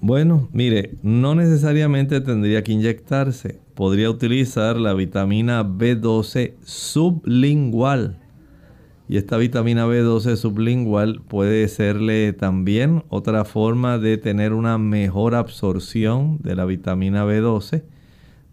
[0.00, 3.60] Bueno, mire, no necesariamente tendría que inyectarse.
[3.74, 8.18] Podría utilizar la vitamina B12 sublingual.
[9.08, 16.38] Y esta vitamina B12 sublingual puede serle también otra forma de tener una mejor absorción
[16.42, 17.82] de la vitamina B12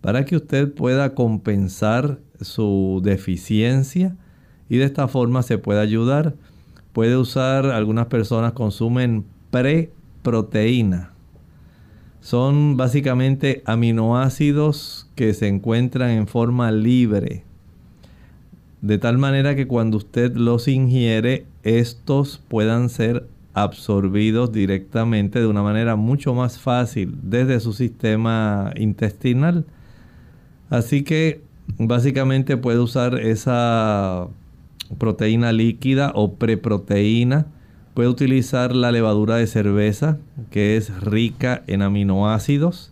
[0.01, 4.17] para que usted pueda compensar su deficiencia
[4.67, 6.35] y de esta forma se puede ayudar.
[6.91, 11.11] Puede usar, algunas personas consumen preproteína.
[12.19, 17.45] Son básicamente aminoácidos que se encuentran en forma libre.
[18.81, 25.61] De tal manera que cuando usted los ingiere, estos puedan ser absorbidos directamente de una
[25.61, 29.65] manera mucho más fácil desde su sistema intestinal.
[30.71, 31.41] Así que
[31.77, 34.27] básicamente puede usar esa
[34.97, 37.45] proteína líquida o preproteína.
[37.93, 40.17] Puede utilizar la levadura de cerveza,
[40.49, 42.91] que es rica en aminoácidos.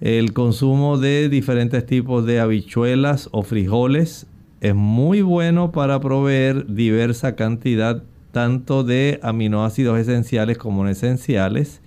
[0.00, 4.28] El consumo de diferentes tipos de habichuelas o frijoles
[4.64, 8.02] es muy bueno para proveer diversa cantidad
[8.32, 11.82] tanto de aminoácidos esenciales como no esenciales.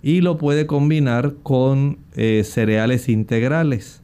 [0.00, 4.00] Y lo puede combinar con eh, cereales integrales.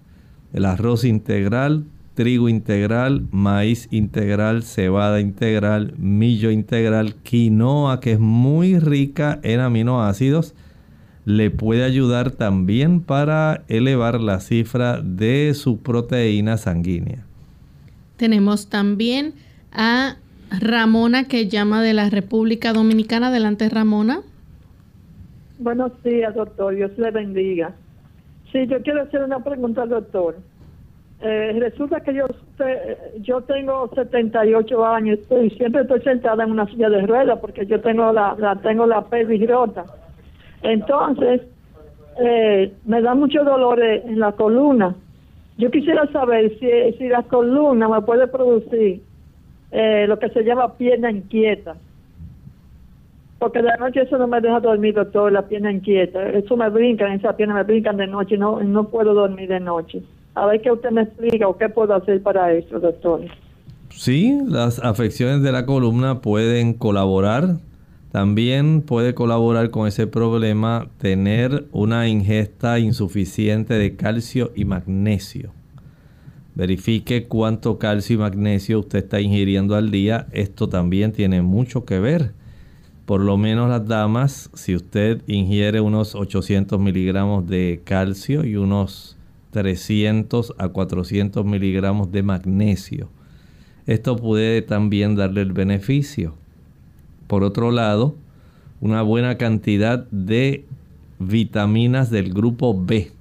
[0.53, 1.85] El arroz integral,
[2.15, 10.57] trigo integral, maíz integral, cebada integral, millo integral, quinoa, que es muy rica en aminoácidos,
[11.27, 17.30] le puede ayudar también para elevar la cifra de su proteína sanguínea.
[18.25, 19.33] Tenemos también
[19.73, 20.17] a
[20.61, 23.29] Ramona que llama de la República Dominicana.
[23.29, 24.21] Adelante, Ramona.
[25.59, 26.75] Buenos días, doctor.
[26.75, 27.73] Dios le bendiga.
[28.53, 30.37] Sí, yo quiero hacer una pregunta al doctor.
[31.23, 32.27] Eh, resulta que yo
[32.59, 37.65] te- yo tengo 78 años y siempre estoy sentada en una silla de ruedas porque
[37.65, 39.87] yo tengo la, la tengo la pelvis rota.
[40.63, 41.41] Entonces,
[42.23, 44.95] eh, me da mucho dolor en la columna.
[45.61, 49.03] Yo quisiera saber si, si la columna me puede producir
[49.71, 51.77] eh, lo que se llama pierna inquieta.
[53.39, 56.31] Porque de noche eso no me deja dormir, doctor, la pierna inquieta.
[56.31, 59.61] Eso me brincan, esa pierna me brincan de noche y no, no puedo dormir de
[59.61, 60.03] noche.
[60.35, 63.21] A ver qué usted me explica o qué puedo hacer para eso, doctor.
[63.91, 67.57] Sí, las afecciones de la columna pueden colaborar.
[68.13, 75.53] También puede colaborar con ese problema tener una ingesta insuficiente de calcio y magnesio.
[76.57, 80.27] Verifique cuánto calcio y magnesio usted está ingiriendo al día.
[80.33, 82.33] Esto también tiene mucho que ver.
[83.07, 89.17] Por lo menos las damas, si usted ingiere unos 800 miligramos de calcio y unos
[89.53, 93.09] 300 a 400 miligramos de magnesio,
[93.87, 96.40] esto puede también darle el beneficio.
[97.31, 98.17] Por otro lado,
[98.81, 100.65] una buena cantidad de
[101.21, 103.13] vitaminas del grupo B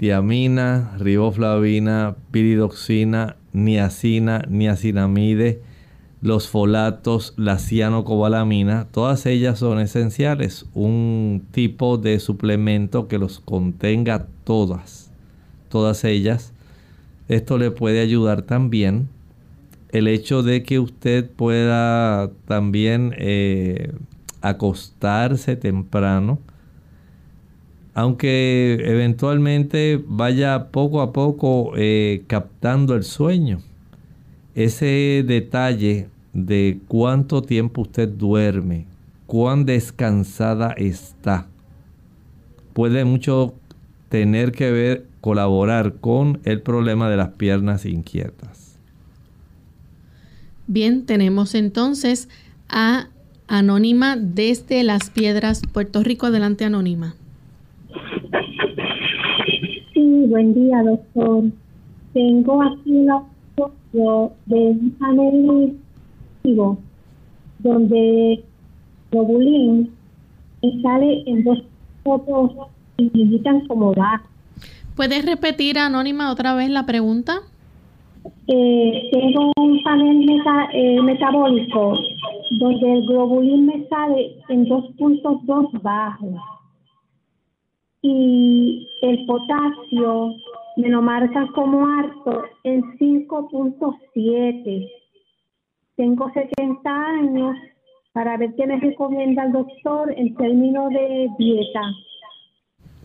[0.00, 5.62] tiamina, riboflavina, piridoxina, niacina, niacinamide,
[6.20, 10.66] los folatos, la cianocobalamina, todas ellas son esenciales.
[10.74, 15.12] Un tipo de suplemento que los contenga todas,
[15.68, 16.54] todas ellas.
[17.28, 19.10] Esto le puede ayudar también.
[19.92, 23.92] El hecho de que usted pueda también eh,
[24.40, 26.38] acostarse temprano
[27.94, 33.60] aunque eventualmente vaya poco a poco eh, captando el sueño.
[34.54, 38.86] Ese detalle de cuánto tiempo usted duerme,
[39.26, 41.46] cuán descansada está,
[42.72, 43.54] puede mucho
[44.08, 48.69] tener que ver, colaborar con el problema de las piernas inquietas.
[50.72, 52.28] Bien, tenemos entonces
[52.68, 53.08] a
[53.48, 56.26] Anónima desde Las Piedras, Puerto Rico.
[56.26, 57.16] Adelante, Anónima.
[59.92, 61.46] Sí, buen día, doctor.
[62.12, 63.20] Tengo aquí una
[63.56, 65.76] foto de un panel
[67.58, 68.44] donde
[69.10, 69.90] globulín
[70.84, 71.64] sale en dos
[72.04, 72.52] fotos
[72.96, 74.22] y me indican como da.
[74.94, 77.40] ¿Puedes repetir, Anónima, otra vez la pregunta?
[78.46, 80.26] Eh, tengo un panel
[80.72, 81.98] eh, metabólico
[82.58, 86.34] donde el globulín me sale en 2.2 bajos
[88.02, 90.34] y el potasio
[90.76, 94.90] me lo marca como harto en 5.7.
[95.96, 97.56] Tengo 70 años
[98.12, 101.82] para ver qué me recomienda el doctor en términos de dieta.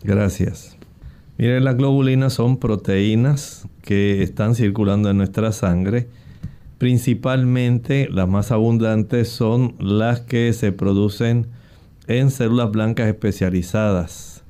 [0.02, 0.78] Gracias.
[1.38, 6.08] Miren, las globulinas son proteínas que están circulando en nuestra sangre.
[6.78, 11.48] Principalmente las más abundantes son las que se producen
[12.06, 14.44] en células blancas especializadas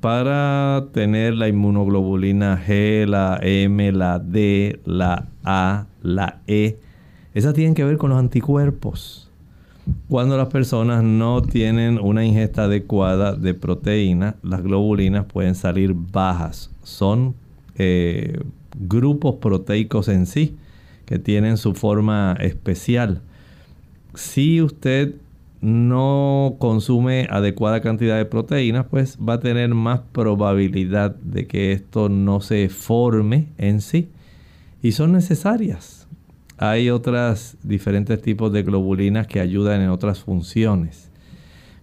[0.00, 6.78] para tener la inmunoglobulina G, la M, la D, la A, la E,
[7.34, 9.25] esas tienen que ver con los anticuerpos.
[10.08, 16.70] Cuando las personas no tienen una ingesta adecuada de proteína, las globulinas pueden salir bajas.
[16.82, 17.34] Son
[17.76, 18.40] eh,
[18.78, 20.56] grupos proteicos en sí
[21.06, 23.22] que tienen su forma especial.
[24.14, 25.14] Si usted
[25.60, 32.08] no consume adecuada cantidad de proteínas, pues va a tener más probabilidad de que esto
[32.08, 34.08] no se forme en sí.
[34.82, 35.95] Y son necesarias.
[36.58, 41.10] Hay otros diferentes tipos de globulinas que ayudan en otras funciones.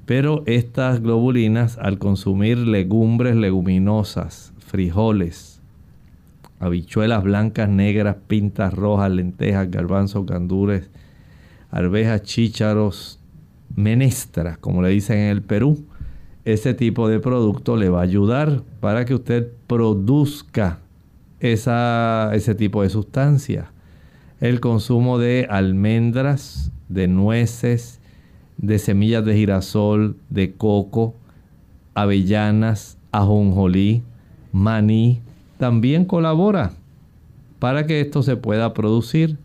[0.06, 5.62] Pero estas globulinas, al consumir legumbres leguminosas, frijoles,
[6.60, 10.90] habichuelas blancas, negras, pintas rojas, lentejas, garbanzos, gandures,
[11.70, 13.20] arvejas, chícharos,
[13.76, 15.86] menestra, como le dicen en el Perú,
[16.46, 20.80] ese tipo de producto le va a ayudar para que usted produzca
[21.40, 23.73] esa, ese tipo de sustancia.
[24.44, 28.02] El consumo de almendras, de nueces,
[28.58, 31.16] de semillas de girasol, de coco,
[31.94, 34.04] avellanas, ajonjolí,
[34.52, 35.22] maní,
[35.58, 36.74] también colabora
[37.60, 39.38] para que esto se pueda producir.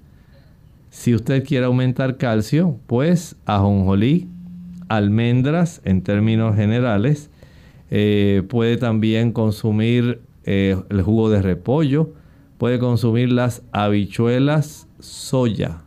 [0.91, 4.27] Si usted quiere aumentar calcio, pues ajonjolí,
[4.89, 7.31] almendras en términos generales.
[7.93, 12.15] Eh, puede también consumir eh, el jugo de repollo.
[12.59, 15.83] Puede consumir las habichuelas soya.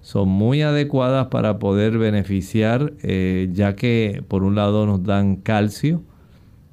[0.00, 6.02] Son muy adecuadas para poder beneficiar, eh, ya que por un lado nos dan calcio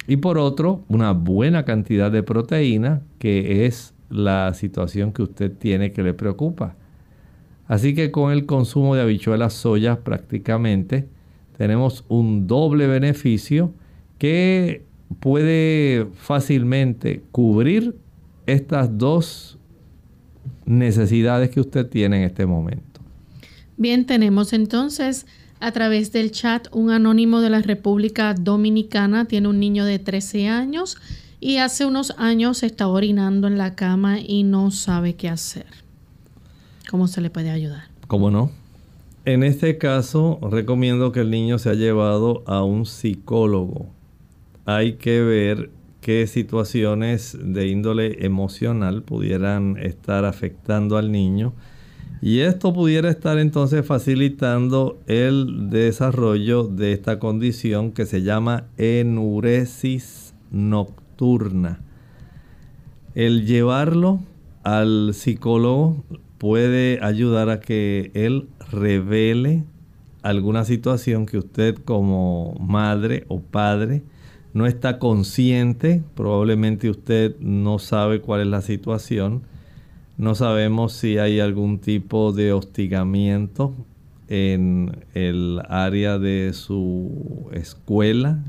[0.08, 5.92] y por otro una buena cantidad de proteína, que es la situación que usted tiene
[5.92, 6.76] que le preocupa.
[7.68, 11.08] Así que con el consumo de habichuelas soya prácticamente
[11.58, 13.72] tenemos un doble beneficio
[14.18, 14.84] que
[15.22, 17.96] puede fácilmente cubrir
[18.46, 19.58] estas dos
[20.66, 23.02] necesidades que usted tiene en este momento.
[23.78, 25.26] Bien, tenemos entonces
[25.60, 30.48] a través del chat un anónimo de la República Dominicana, tiene un niño de 13
[30.48, 30.98] años
[31.40, 35.68] y hace unos años está orinando en la cama y no sabe qué hacer.
[36.90, 37.84] ¿Cómo se le puede ayudar?
[38.08, 38.52] ¿Cómo no?
[39.24, 43.88] En este caso, recomiendo que el niño sea llevado a un psicólogo.
[44.66, 45.70] Hay que ver
[46.02, 51.54] qué situaciones de índole emocional pudieran estar afectando al niño.
[52.22, 60.34] Y esto pudiera estar entonces facilitando el desarrollo de esta condición que se llama enuresis
[60.52, 61.82] nocturna.
[63.16, 64.20] El llevarlo
[64.64, 66.04] al psicólogo
[66.38, 69.64] puede ayudar a que él revele
[70.22, 74.04] alguna situación que usted como madre o padre
[74.54, 79.44] no está consciente, probablemente usted no sabe cuál es la situación,
[80.18, 83.74] no sabemos si hay algún tipo de hostigamiento
[84.28, 88.44] en el área de su escuela,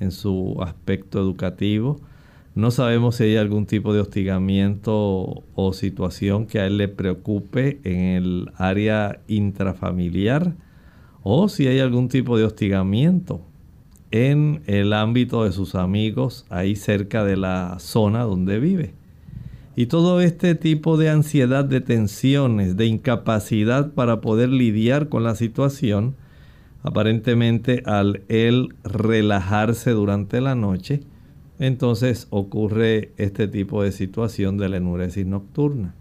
[0.00, 2.00] en su aspecto educativo,
[2.54, 7.78] no sabemos si hay algún tipo de hostigamiento o situación que a él le preocupe
[7.84, 10.54] en el área intrafamiliar
[11.22, 13.47] o si hay algún tipo de hostigamiento
[14.10, 18.94] en el ámbito de sus amigos ahí cerca de la zona donde vive.
[19.76, 25.36] Y todo este tipo de ansiedad, de tensiones, de incapacidad para poder lidiar con la
[25.36, 26.16] situación,
[26.82, 31.00] aparentemente al él relajarse durante la noche,
[31.60, 35.94] entonces ocurre este tipo de situación de la enuresis nocturna.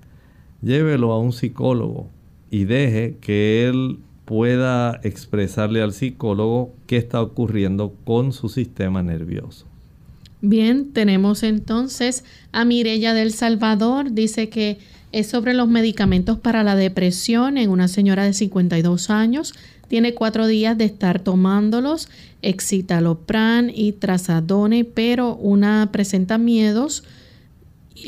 [0.62, 2.10] Llévelo a un psicólogo
[2.50, 9.66] y deje que él pueda expresarle al psicólogo qué está ocurriendo con su sistema nervioso.
[10.42, 14.12] Bien, tenemos entonces a Mirella del Salvador.
[14.12, 14.80] Dice que
[15.14, 19.54] es sobre los medicamentos para la depresión en una señora de 52 años.
[19.88, 22.10] Tiene cuatro días de estar tomándolos,
[22.42, 27.06] excitalopran y trazadone, pero una presenta miedos,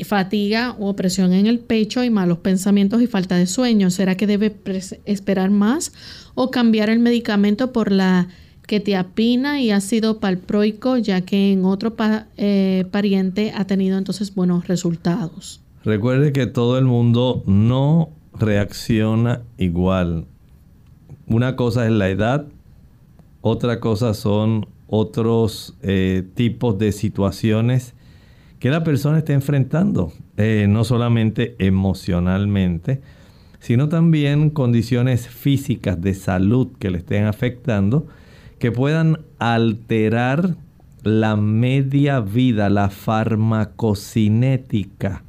[0.04, 3.90] fatiga o opresión en el pecho y malos pensamientos y falta de sueño.
[3.90, 4.56] ¿Será que debe
[5.04, 5.92] esperar más
[6.34, 8.28] o cambiar el medicamento por la
[8.66, 11.94] ketiapina y ácido palproico, ya que en otro
[12.36, 15.60] eh, pariente ha tenido entonces buenos resultados?
[15.84, 20.26] Recuerde que todo el mundo no reacciona igual.
[21.26, 22.46] Una cosa es la edad,
[23.40, 27.94] otra cosa son otros eh, tipos de situaciones
[28.60, 33.00] que la persona está enfrentando, eh, no solamente emocionalmente,
[33.58, 38.06] sino también condiciones físicas de salud que le estén afectando,
[38.58, 40.54] que puedan alterar
[41.02, 45.24] la media vida, la farmacocinética.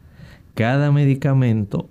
[0.54, 1.90] Cada medicamento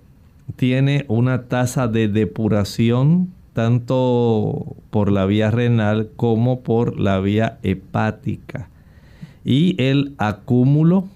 [0.55, 8.69] tiene una tasa de depuración tanto por la vía renal como por la vía hepática.
[9.43, 11.07] Y el acúmulo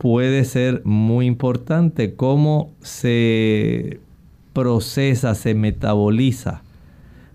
[0.00, 4.00] puede ser muy importante, cómo se
[4.54, 6.62] procesa, se metaboliza,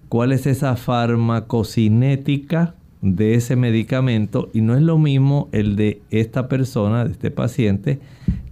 [0.10, 6.48] cuál es esa farmacocinética de ese medicamento y no es lo mismo el de esta
[6.48, 8.00] persona, de este paciente,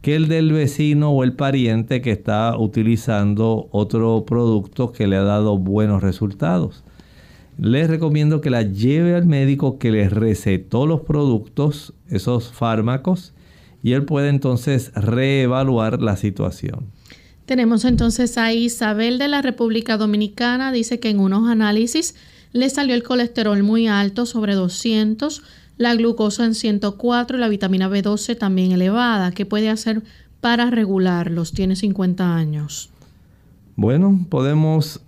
[0.04, 5.24] que el del vecino o el pariente que está utilizando otro producto que le ha
[5.24, 6.84] dado buenos resultados.
[7.58, 13.34] Les recomiendo que la lleve al médico que les recetó los productos, esos fármacos,
[13.84, 16.88] y él puede entonces reevaluar la situación.
[17.46, 22.16] Tenemos entonces a Isabel de la República Dominicana, dice que en unos análisis
[22.54, 25.44] le salió el colesterol muy alto, sobre 200,
[25.78, 29.32] la glucosa en 104 y la vitamina B12 también elevada.
[29.32, 30.02] ¿Qué puede hacer
[30.40, 31.52] para regularlos?
[31.52, 32.90] Tiene 50 años.
[33.76, 35.02] Bueno, podemos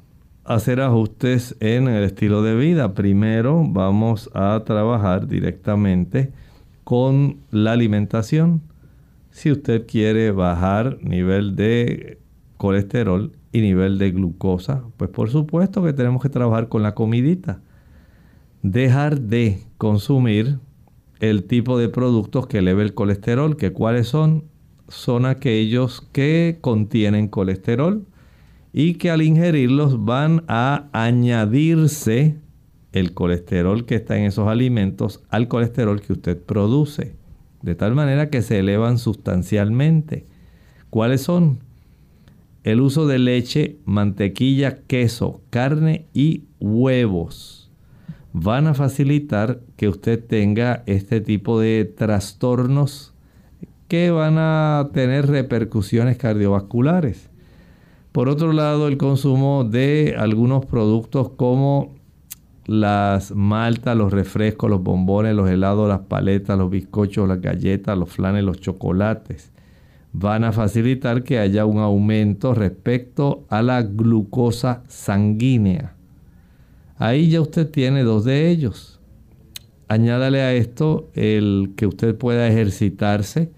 [0.44, 2.94] hacer ajustes en el estilo de vida.
[2.94, 6.34] Primero vamos a trabajar directamente
[6.86, 8.62] con la alimentación.
[9.32, 12.20] Si usted quiere bajar nivel de
[12.56, 17.60] colesterol y nivel de glucosa, pues por supuesto que tenemos que trabajar con la comidita
[18.72, 20.58] dejar de consumir
[21.20, 24.46] el tipo de productos que eleve el colesterol, que cuáles son,
[24.88, 28.06] son aquellos que contienen colesterol
[28.74, 32.38] y que al ingerirlos van a añadirse
[32.96, 37.16] el colesterol que está en esos alimentos al colesterol que usted produce,
[37.62, 40.26] de tal manera que se elevan sustancialmente.
[40.90, 41.60] ¿Cuáles son?
[42.64, 47.66] El uso de leche, mantequilla, queso, carne y huevos
[48.38, 53.14] van a facilitar que usted tenga este tipo de trastornos
[53.88, 57.30] que van a tener repercusiones cardiovasculares.
[58.12, 61.95] Por otro lado, el consumo de algunos productos como
[62.66, 68.10] las maltas, los refrescos, los bombones, los helados, las paletas, los bizcochos, las galletas, los
[68.10, 69.52] flanes, los chocolates,
[70.14, 75.96] van a facilitar que haya un aumento respecto a la glucosa sanguínea.
[76.98, 79.00] Ahí ya usted tiene dos de ellos.
[79.88, 83.52] Añádale a esto el que usted pueda ejercitarse,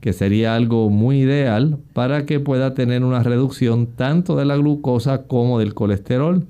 [0.00, 5.22] que sería algo muy ideal para que pueda tener una reducción tanto de la glucosa
[5.22, 6.46] como del colesterol.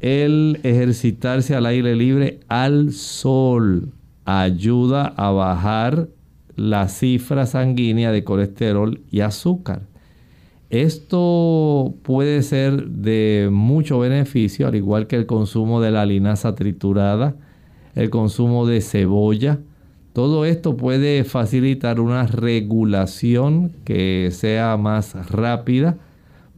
[0.00, 3.92] El ejercitarse al aire libre al sol
[4.24, 6.08] ayuda a bajar
[6.56, 9.82] la cifra sanguínea de colesterol y azúcar.
[10.70, 17.34] Esto puede ser de mucho beneficio, al igual que el consumo de la linaza triturada,
[17.94, 19.58] el consumo de cebolla.
[20.14, 25.98] Todo esto puede facilitar una regulación que sea más rápida,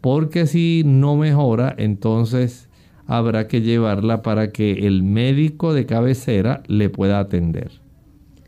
[0.00, 2.68] porque si no mejora, entonces
[3.16, 7.70] habrá que llevarla para que el médico de cabecera le pueda atender.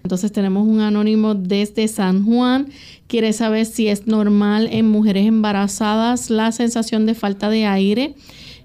[0.03, 2.69] Entonces tenemos un anónimo desde San Juan.
[3.07, 8.15] Quiere saber si es normal en mujeres embarazadas la sensación de falta de aire.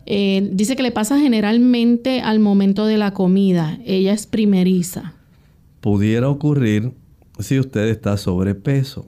[0.05, 3.77] Eh, dice que le pasa generalmente al momento de la comida.
[3.85, 5.13] Ella es primeriza.
[5.81, 6.93] Pudiera ocurrir
[7.39, 9.05] si usted está sobrepeso.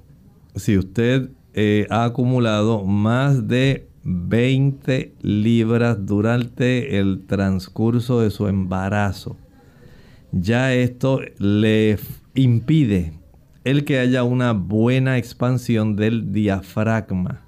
[0.56, 9.38] Si usted eh, ha acumulado más de 20 libras durante el transcurso de su embarazo.
[10.32, 11.97] Ya esto le
[12.34, 13.14] impide
[13.64, 17.41] el que haya una buena expansión del diafragma,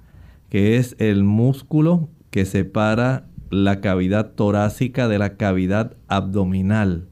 [0.48, 7.08] que es el músculo que separa la cavidad torácica de la cavidad abdominal.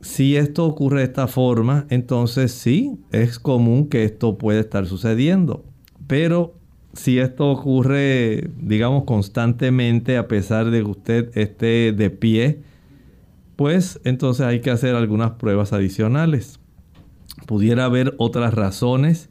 [0.00, 5.64] Si esto ocurre de esta forma, entonces sí, es común que esto pueda estar sucediendo.
[6.06, 6.59] Pero
[6.92, 12.62] si esto ocurre, digamos, constantemente, a pesar de que usted esté de pie,
[13.56, 16.58] pues entonces hay que hacer algunas pruebas adicionales.
[17.46, 19.28] Pudiera haber otras razones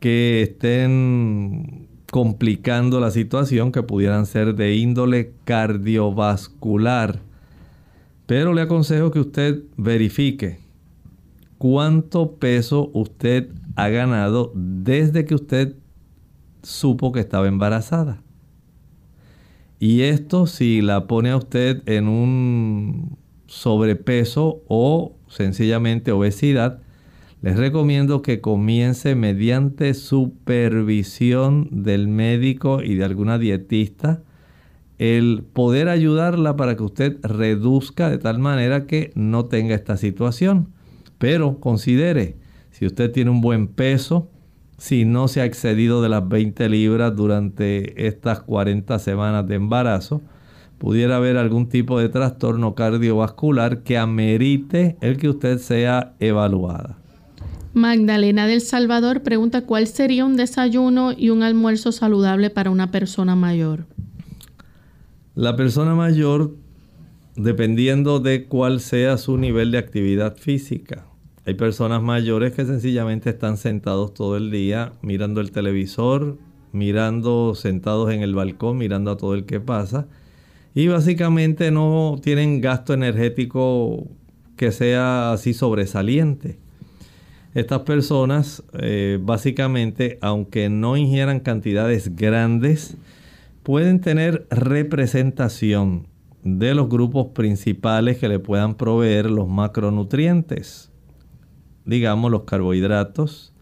[0.00, 7.20] que estén complicando la situación que pudieran ser de índole cardiovascular.
[8.26, 10.58] Pero le aconsejo que usted verifique
[11.58, 15.74] cuánto peso usted ha ganado desde que usted
[16.64, 18.22] supo que estaba embarazada.
[19.78, 26.80] Y esto si la pone a usted en un sobrepeso o sencillamente obesidad,
[27.42, 34.22] les recomiendo que comience mediante supervisión del médico y de alguna dietista
[34.98, 40.68] el poder ayudarla para que usted reduzca de tal manera que no tenga esta situación.
[41.18, 42.36] Pero considere,
[42.70, 44.30] si usted tiene un buen peso,
[44.84, 50.20] si no se ha excedido de las 20 libras durante estas 40 semanas de embarazo,
[50.76, 56.98] pudiera haber algún tipo de trastorno cardiovascular que amerite el que usted sea evaluada.
[57.72, 63.34] Magdalena del Salvador pregunta cuál sería un desayuno y un almuerzo saludable para una persona
[63.34, 63.86] mayor.
[65.34, 66.56] La persona mayor,
[67.36, 71.06] dependiendo de cuál sea su nivel de actividad física.
[71.46, 76.38] Hay personas mayores que sencillamente están sentados todo el día mirando el televisor,
[76.72, 80.06] mirando sentados en el balcón, mirando a todo el que pasa
[80.74, 84.08] y básicamente no tienen gasto energético
[84.56, 86.58] que sea así sobresaliente.
[87.54, 92.96] Estas personas eh, básicamente, aunque no ingieran cantidades grandes,
[93.62, 96.08] pueden tener representación
[96.42, 100.90] de los grupos principales que le puedan proveer los macronutrientes.
[101.84, 103.54] Digamos los carbohidratos,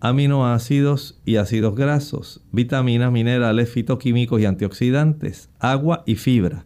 [0.00, 6.64] aminoácidos y ácidos grasos, vitaminas, minerales, fitoquímicos y antioxidantes, agua y fibra.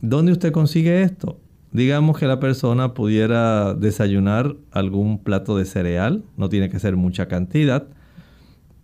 [0.00, 1.38] ¿Dónde usted consigue esto?
[1.72, 7.28] Digamos que la persona pudiera desayunar algún plato de cereal, no tiene que ser mucha
[7.28, 7.86] cantidad.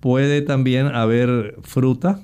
[0.00, 2.20] Puede también haber fruta.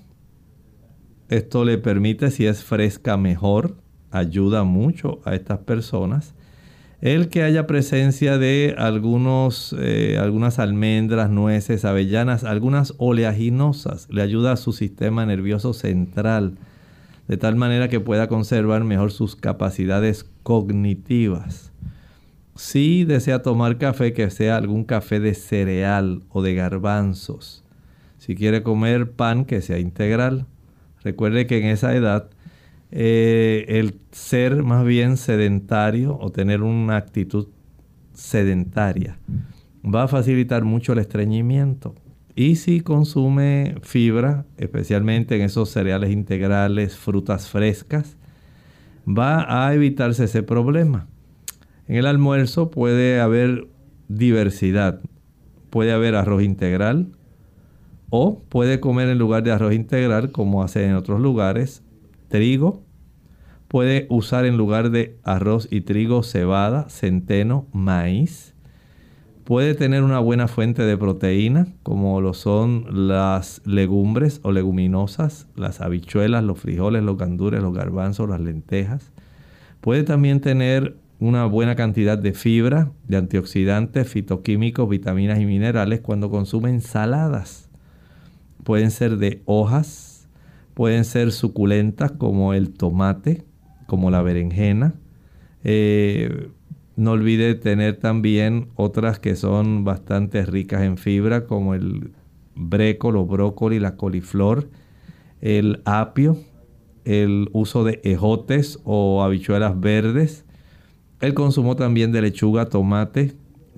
[1.31, 3.77] Esto le permite, si es fresca, mejor.
[4.11, 6.35] Ayuda mucho a estas personas
[7.01, 14.53] el que haya presencia de algunos, eh, algunas almendras, nueces, avellanas, algunas oleaginosas, le ayuda
[14.53, 16.57] a su sistema nervioso central,
[17.29, 21.73] de tal manera que pueda conservar mejor sus capacidades cognitivas.
[22.55, 27.63] Si desea tomar café, que sea algún café de cereal o de garbanzos.
[28.19, 30.47] Si quiere comer pan, que sea integral.
[31.05, 32.31] Recuerde que en esa edad
[32.91, 37.49] eh, el ser más bien sedentario o tener una actitud
[38.13, 39.19] sedentaria
[39.85, 41.95] va a facilitar mucho el estreñimiento.
[42.35, 48.17] Y si consume fibra, especialmente en esos cereales integrales, frutas frescas,
[49.07, 51.07] va a evitarse ese problema.
[51.89, 53.69] En el almuerzo puede haber
[54.09, 55.01] diversidad.
[55.71, 57.09] Puede haber arroz integral
[58.11, 61.83] o puede comer en lugar de arroz integral, como hace en otros lugares,
[62.29, 62.83] trigo.
[63.69, 68.55] Puede usar en lugar de arroz y trigo cebada, centeno, maíz.
[69.45, 75.81] Puede tener una buena fuente de proteína, como lo son las legumbres o leguminosas, las
[75.81, 79.13] habichuelas, los frijoles, los gandures, los garbanzos, las lentejas.
[79.81, 86.31] Puede también tener una buena cantidad de fibra, de antioxidantes, fitoquímicos, vitaminas y minerales cuando
[86.31, 87.71] consume ensaladas.
[88.65, 90.06] Pueden ser de hojas,
[90.77, 93.47] pueden ser suculentas como el tomate,
[93.87, 94.93] como la berenjena.
[95.65, 96.51] Eh,
[96.97, 102.11] no olvide tener también otras que son bastante ricas en fibra como el
[102.55, 104.69] brécolo, brócoli, la coliflor,
[105.41, 106.37] el apio,
[107.07, 110.45] el uso de ejotes o habichuelas verdes,
[111.23, 113.33] el consumo también de lechuga, tomate,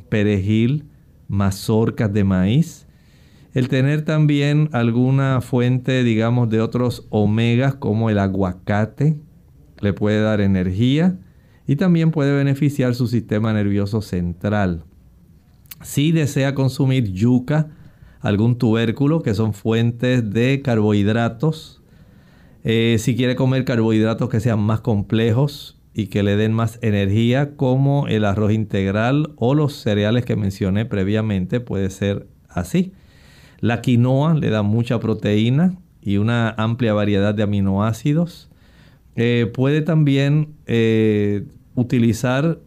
[0.08, 0.88] perejil,
[1.28, 2.87] mazorcas de maíz.
[3.54, 9.16] El tener también alguna fuente, digamos, de otros omegas como el aguacate,
[9.80, 11.18] le puede dar energía
[11.66, 14.84] y también puede beneficiar su sistema nervioso central.
[15.82, 17.68] Si desea consumir yuca,
[18.20, 21.82] algún tubérculo, que son fuentes de carbohidratos,
[22.64, 27.56] eh, si quiere comer carbohidratos que sean más complejos, y que le den más energía
[27.56, 32.92] como el arroz integral o los cereales que mencioné previamente puede ser así.
[33.60, 38.50] La quinoa le da mucha proteína y una amplia variedad de aminoácidos.
[39.16, 41.44] Eh, puede también eh,
[41.74, 42.60] utilizar,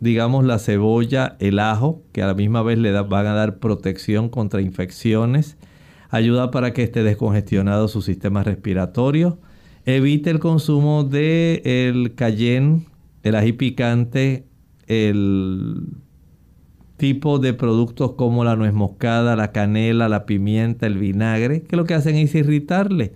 [0.00, 4.28] digamos, la cebolla, el ajo, que a la misma vez le van a dar protección
[4.30, 5.58] contra infecciones.
[6.10, 9.38] Ayuda para que esté descongestionado su sistema respiratorio
[9.88, 12.84] Evite el consumo de el cayenne,
[13.22, 14.44] el ají picante,
[14.86, 15.94] el
[16.98, 21.84] tipo de productos como la nuez moscada, la canela, la pimienta, el vinagre, que lo
[21.84, 23.12] que hacen es irritarle,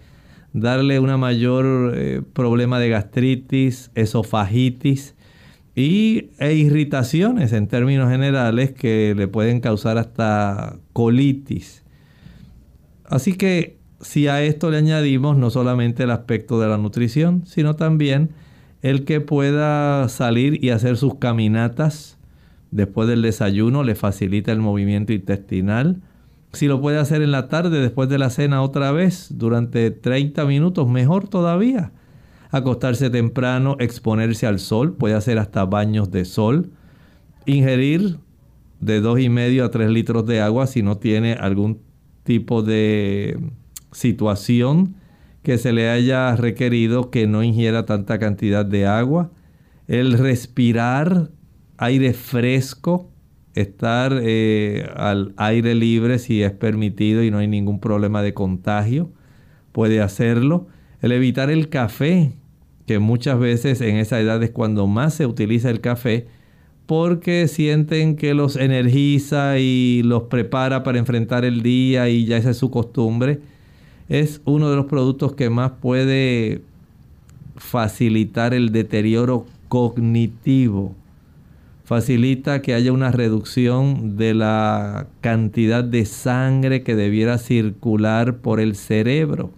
[0.54, 5.14] darle una mayor eh, problema de gastritis, esofagitis
[5.74, 11.82] y, e irritaciones en términos generales que le pueden causar hasta colitis.
[13.04, 17.74] Así que si a esto le añadimos no solamente el aspecto de la nutrición, sino
[17.74, 18.30] también
[18.80, 22.18] el que pueda salir y hacer sus caminatas
[22.72, 26.02] después del desayuno, le facilita el movimiento intestinal.
[26.52, 30.44] Si lo puede hacer en la tarde, después de la cena otra vez, durante 30
[30.46, 31.92] minutos, mejor todavía.
[32.50, 36.70] Acostarse temprano, exponerse al sol, puede hacer hasta baños de sol.
[37.46, 38.18] Ingerir
[38.80, 41.80] de 2,5 a 3 litros de agua si no tiene algún
[42.24, 43.38] tipo de
[43.92, 44.96] situación
[45.42, 49.30] que se le haya requerido que no ingiera tanta cantidad de agua,
[49.88, 51.30] el respirar
[51.78, 53.10] aire fresco,
[53.54, 59.10] estar eh, al aire libre si es permitido y no hay ningún problema de contagio,
[59.72, 60.66] puede hacerlo.
[61.00, 62.32] El evitar el café,
[62.86, 66.26] que muchas veces en esa edad es cuando más se utiliza el café,
[66.86, 72.50] porque sienten que los energiza y los prepara para enfrentar el día y ya esa
[72.50, 73.40] es su costumbre
[74.12, 76.60] es uno de los productos que más puede
[77.56, 80.94] facilitar el deterioro cognitivo.
[81.92, 88.76] Facilita que haya una reducción de la cantidad de sangre que debiera circular por el
[88.76, 89.50] cerebro.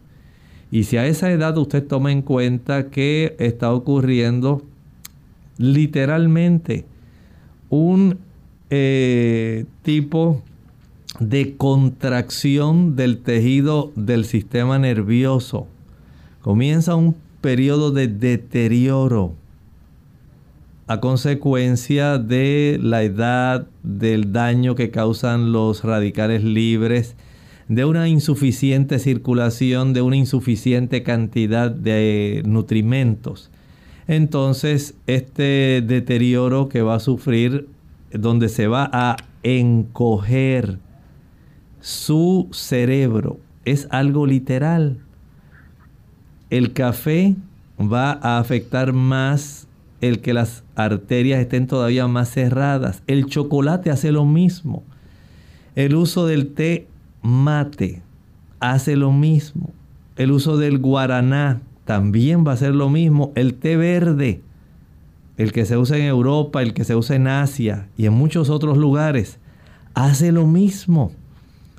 [0.72, 4.62] Y si a esa edad usted toma en cuenta que está ocurriendo
[5.58, 6.84] literalmente
[7.70, 8.18] un
[8.68, 10.42] eh, tipo
[11.20, 15.68] de contracción del tejido del sistema nervioso.
[16.40, 19.34] Comienza un periodo de deterioro
[20.86, 27.16] a consecuencia de la edad, del daño que causan los radicales libres,
[27.68, 33.50] de una insuficiente circulación, de una insuficiente cantidad de nutrimentos.
[34.06, 37.68] Entonces, este deterioro que va a sufrir,
[38.12, 40.78] donde se va a encoger
[41.80, 43.38] su cerebro.
[43.64, 44.98] Es algo literal.
[46.50, 47.34] El café
[47.80, 49.63] va a afectar más
[50.08, 53.02] el que las arterias estén todavía más cerradas.
[53.06, 54.82] El chocolate hace lo mismo.
[55.74, 56.86] El uso del té
[57.22, 58.02] mate
[58.60, 59.70] hace lo mismo.
[60.16, 63.32] El uso del guaraná también va a ser lo mismo.
[63.34, 64.42] El té verde,
[65.36, 68.50] el que se usa en Europa, el que se usa en Asia y en muchos
[68.50, 69.38] otros lugares,
[69.94, 71.12] hace lo mismo.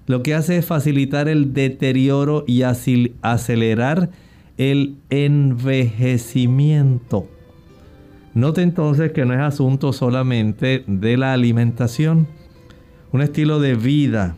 [0.07, 4.09] Lo que hace es facilitar el deterioro y acelerar
[4.57, 7.27] el envejecimiento.
[8.35, 12.27] Note entonces que no es asunto solamente de la alimentación,
[13.13, 14.35] un estilo de vida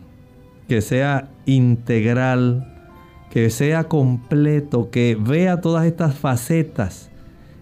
[0.68, 2.76] que sea integral,
[3.28, 7.10] que sea completo, que vea todas estas facetas,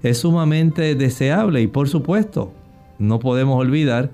[0.03, 2.53] es sumamente deseable y por supuesto
[2.99, 4.11] no podemos olvidar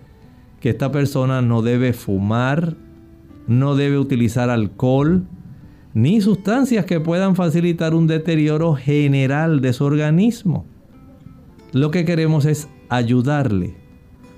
[0.60, 2.76] que esta persona no debe fumar,
[3.48, 5.24] no debe utilizar alcohol,
[5.92, 10.66] ni sustancias que puedan facilitar un deterioro general de su organismo.
[11.72, 13.74] Lo que queremos es ayudarle.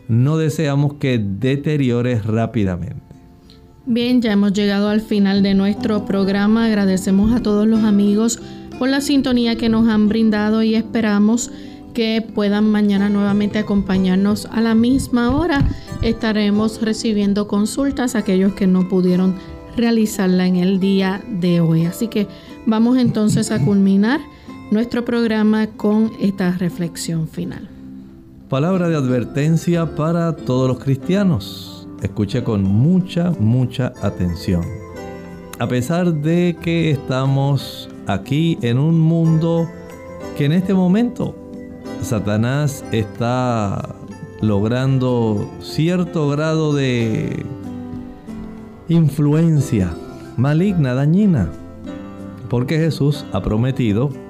[0.06, 3.02] No deseamos que deteriore rápidamente.
[3.86, 6.66] Bien, ya hemos llegado al final de nuestro programa.
[6.66, 8.40] Agradecemos a todos los amigos
[8.78, 11.50] por la sintonía que nos han brindado y esperamos
[11.92, 15.68] que puedan mañana nuevamente acompañarnos a la misma hora.
[16.02, 19.34] Estaremos recibiendo consultas a aquellos que no pudieron
[19.76, 21.86] realizarla en el día de hoy.
[21.86, 22.28] Así que
[22.66, 24.20] vamos entonces a culminar
[24.74, 27.68] nuestro programa con esta reflexión final.
[28.48, 31.86] Palabra de advertencia para todos los cristianos.
[32.02, 34.64] Escuche con mucha, mucha atención.
[35.60, 39.70] A pesar de que estamos aquí en un mundo
[40.36, 41.36] que en este momento
[42.02, 43.94] Satanás está
[44.40, 47.46] logrando cierto grado de
[48.88, 49.94] influencia
[50.36, 51.48] maligna, dañina,
[52.50, 54.23] porque Jesús ha prometido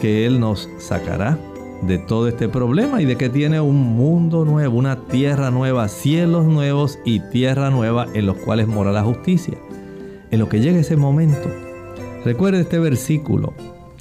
[0.00, 1.38] que Él nos sacará
[1.82, 6.46] de todo este problema y de que tiene un mundo nuevo, una tierra nueva, cielos
[6.46, 9.58] nuevos y tierra nueva en los cuales mora la justicia.
[10.30, 11.50] En lo que llegue ese momento,
[12.24, 13.52] recuerde este versículo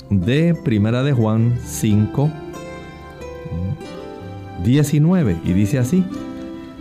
[0.10, 2.32] de Primera de Juan 5,
[4.64, 6.06] 19 y dice así,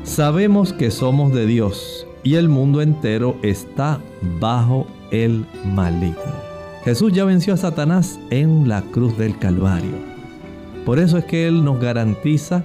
[0.05, 4.01] sabemos que somos de Dios y el mundo entero está
[4.39, 6.50] bajo el maligno.
[6.85, 9.93] Jesús ya venció a Satanás en la cruz del Calvario.
[10.87, 12.65] Por eso es que Él nos garantiza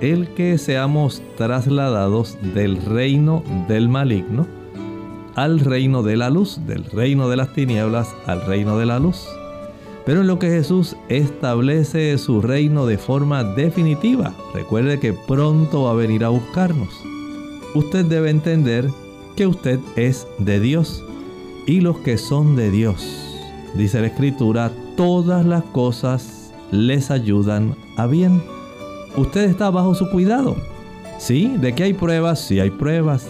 [0.00, 4.46] el que seamos trasladados del reino del maligno
[5.34, 9.26] al reino de la luz, del reino de las tinieblas al reino de la luz.
[10.06, 15.90] Pero en lo que Jesús establece su reino de forma definitiva, recuerde que pronto va
[15.90, 16.90] a venir a buscarnos.
[17.74, 18.88] Usted debe entender
[19.36, 21.04] que usted es de Dios
[21.66, 23.27] y los que son de Dios
[23.74, 28.42] dice la escritura, todas las cosas les ayudan a bien.
[29.16, 30.56] Usted está bajo su cuidado.
[31.18, 33.28] Sí, de que hay pruebas, sí hay pruebas.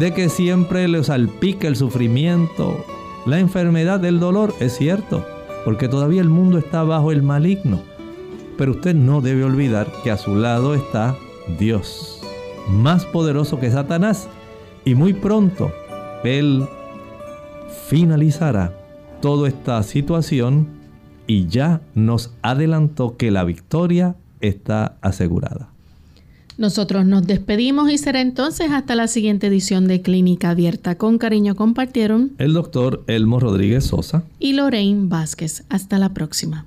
[0.00, 2.84] De que siempre le salpica el sufrimiento,
[3.26, 5.24] la enfermedad, el dolor, es cierto,
[5.64, 7.82] porque todavía el mundo está bajo el maligno.
[8.56, 11.16] Pero usted no debe olvidar que a su lado está
[11.58, 12.20] Dios,
[12.68, 14.28] más poderoso que Satanás,
[14.84, 15.70] y muy pronto
[16.24, 16.66] Él
[17.88, 18.81] finalizará
[19.22, 20.66] toda esta situación
[21.26, 25.70] y ya nos adelantó que la victoria está asegurada.
[26.58, 30.98] Nosotros nos despedimos y será entonces hasta la siguiente edición de Clínica Abierta.
[30.98, 35.64] Con cariño compartieron el doctor Elmo Rodríguez Sosa y Lorraine Vázquez.
[35.70, 36.66] Hasta la próxima.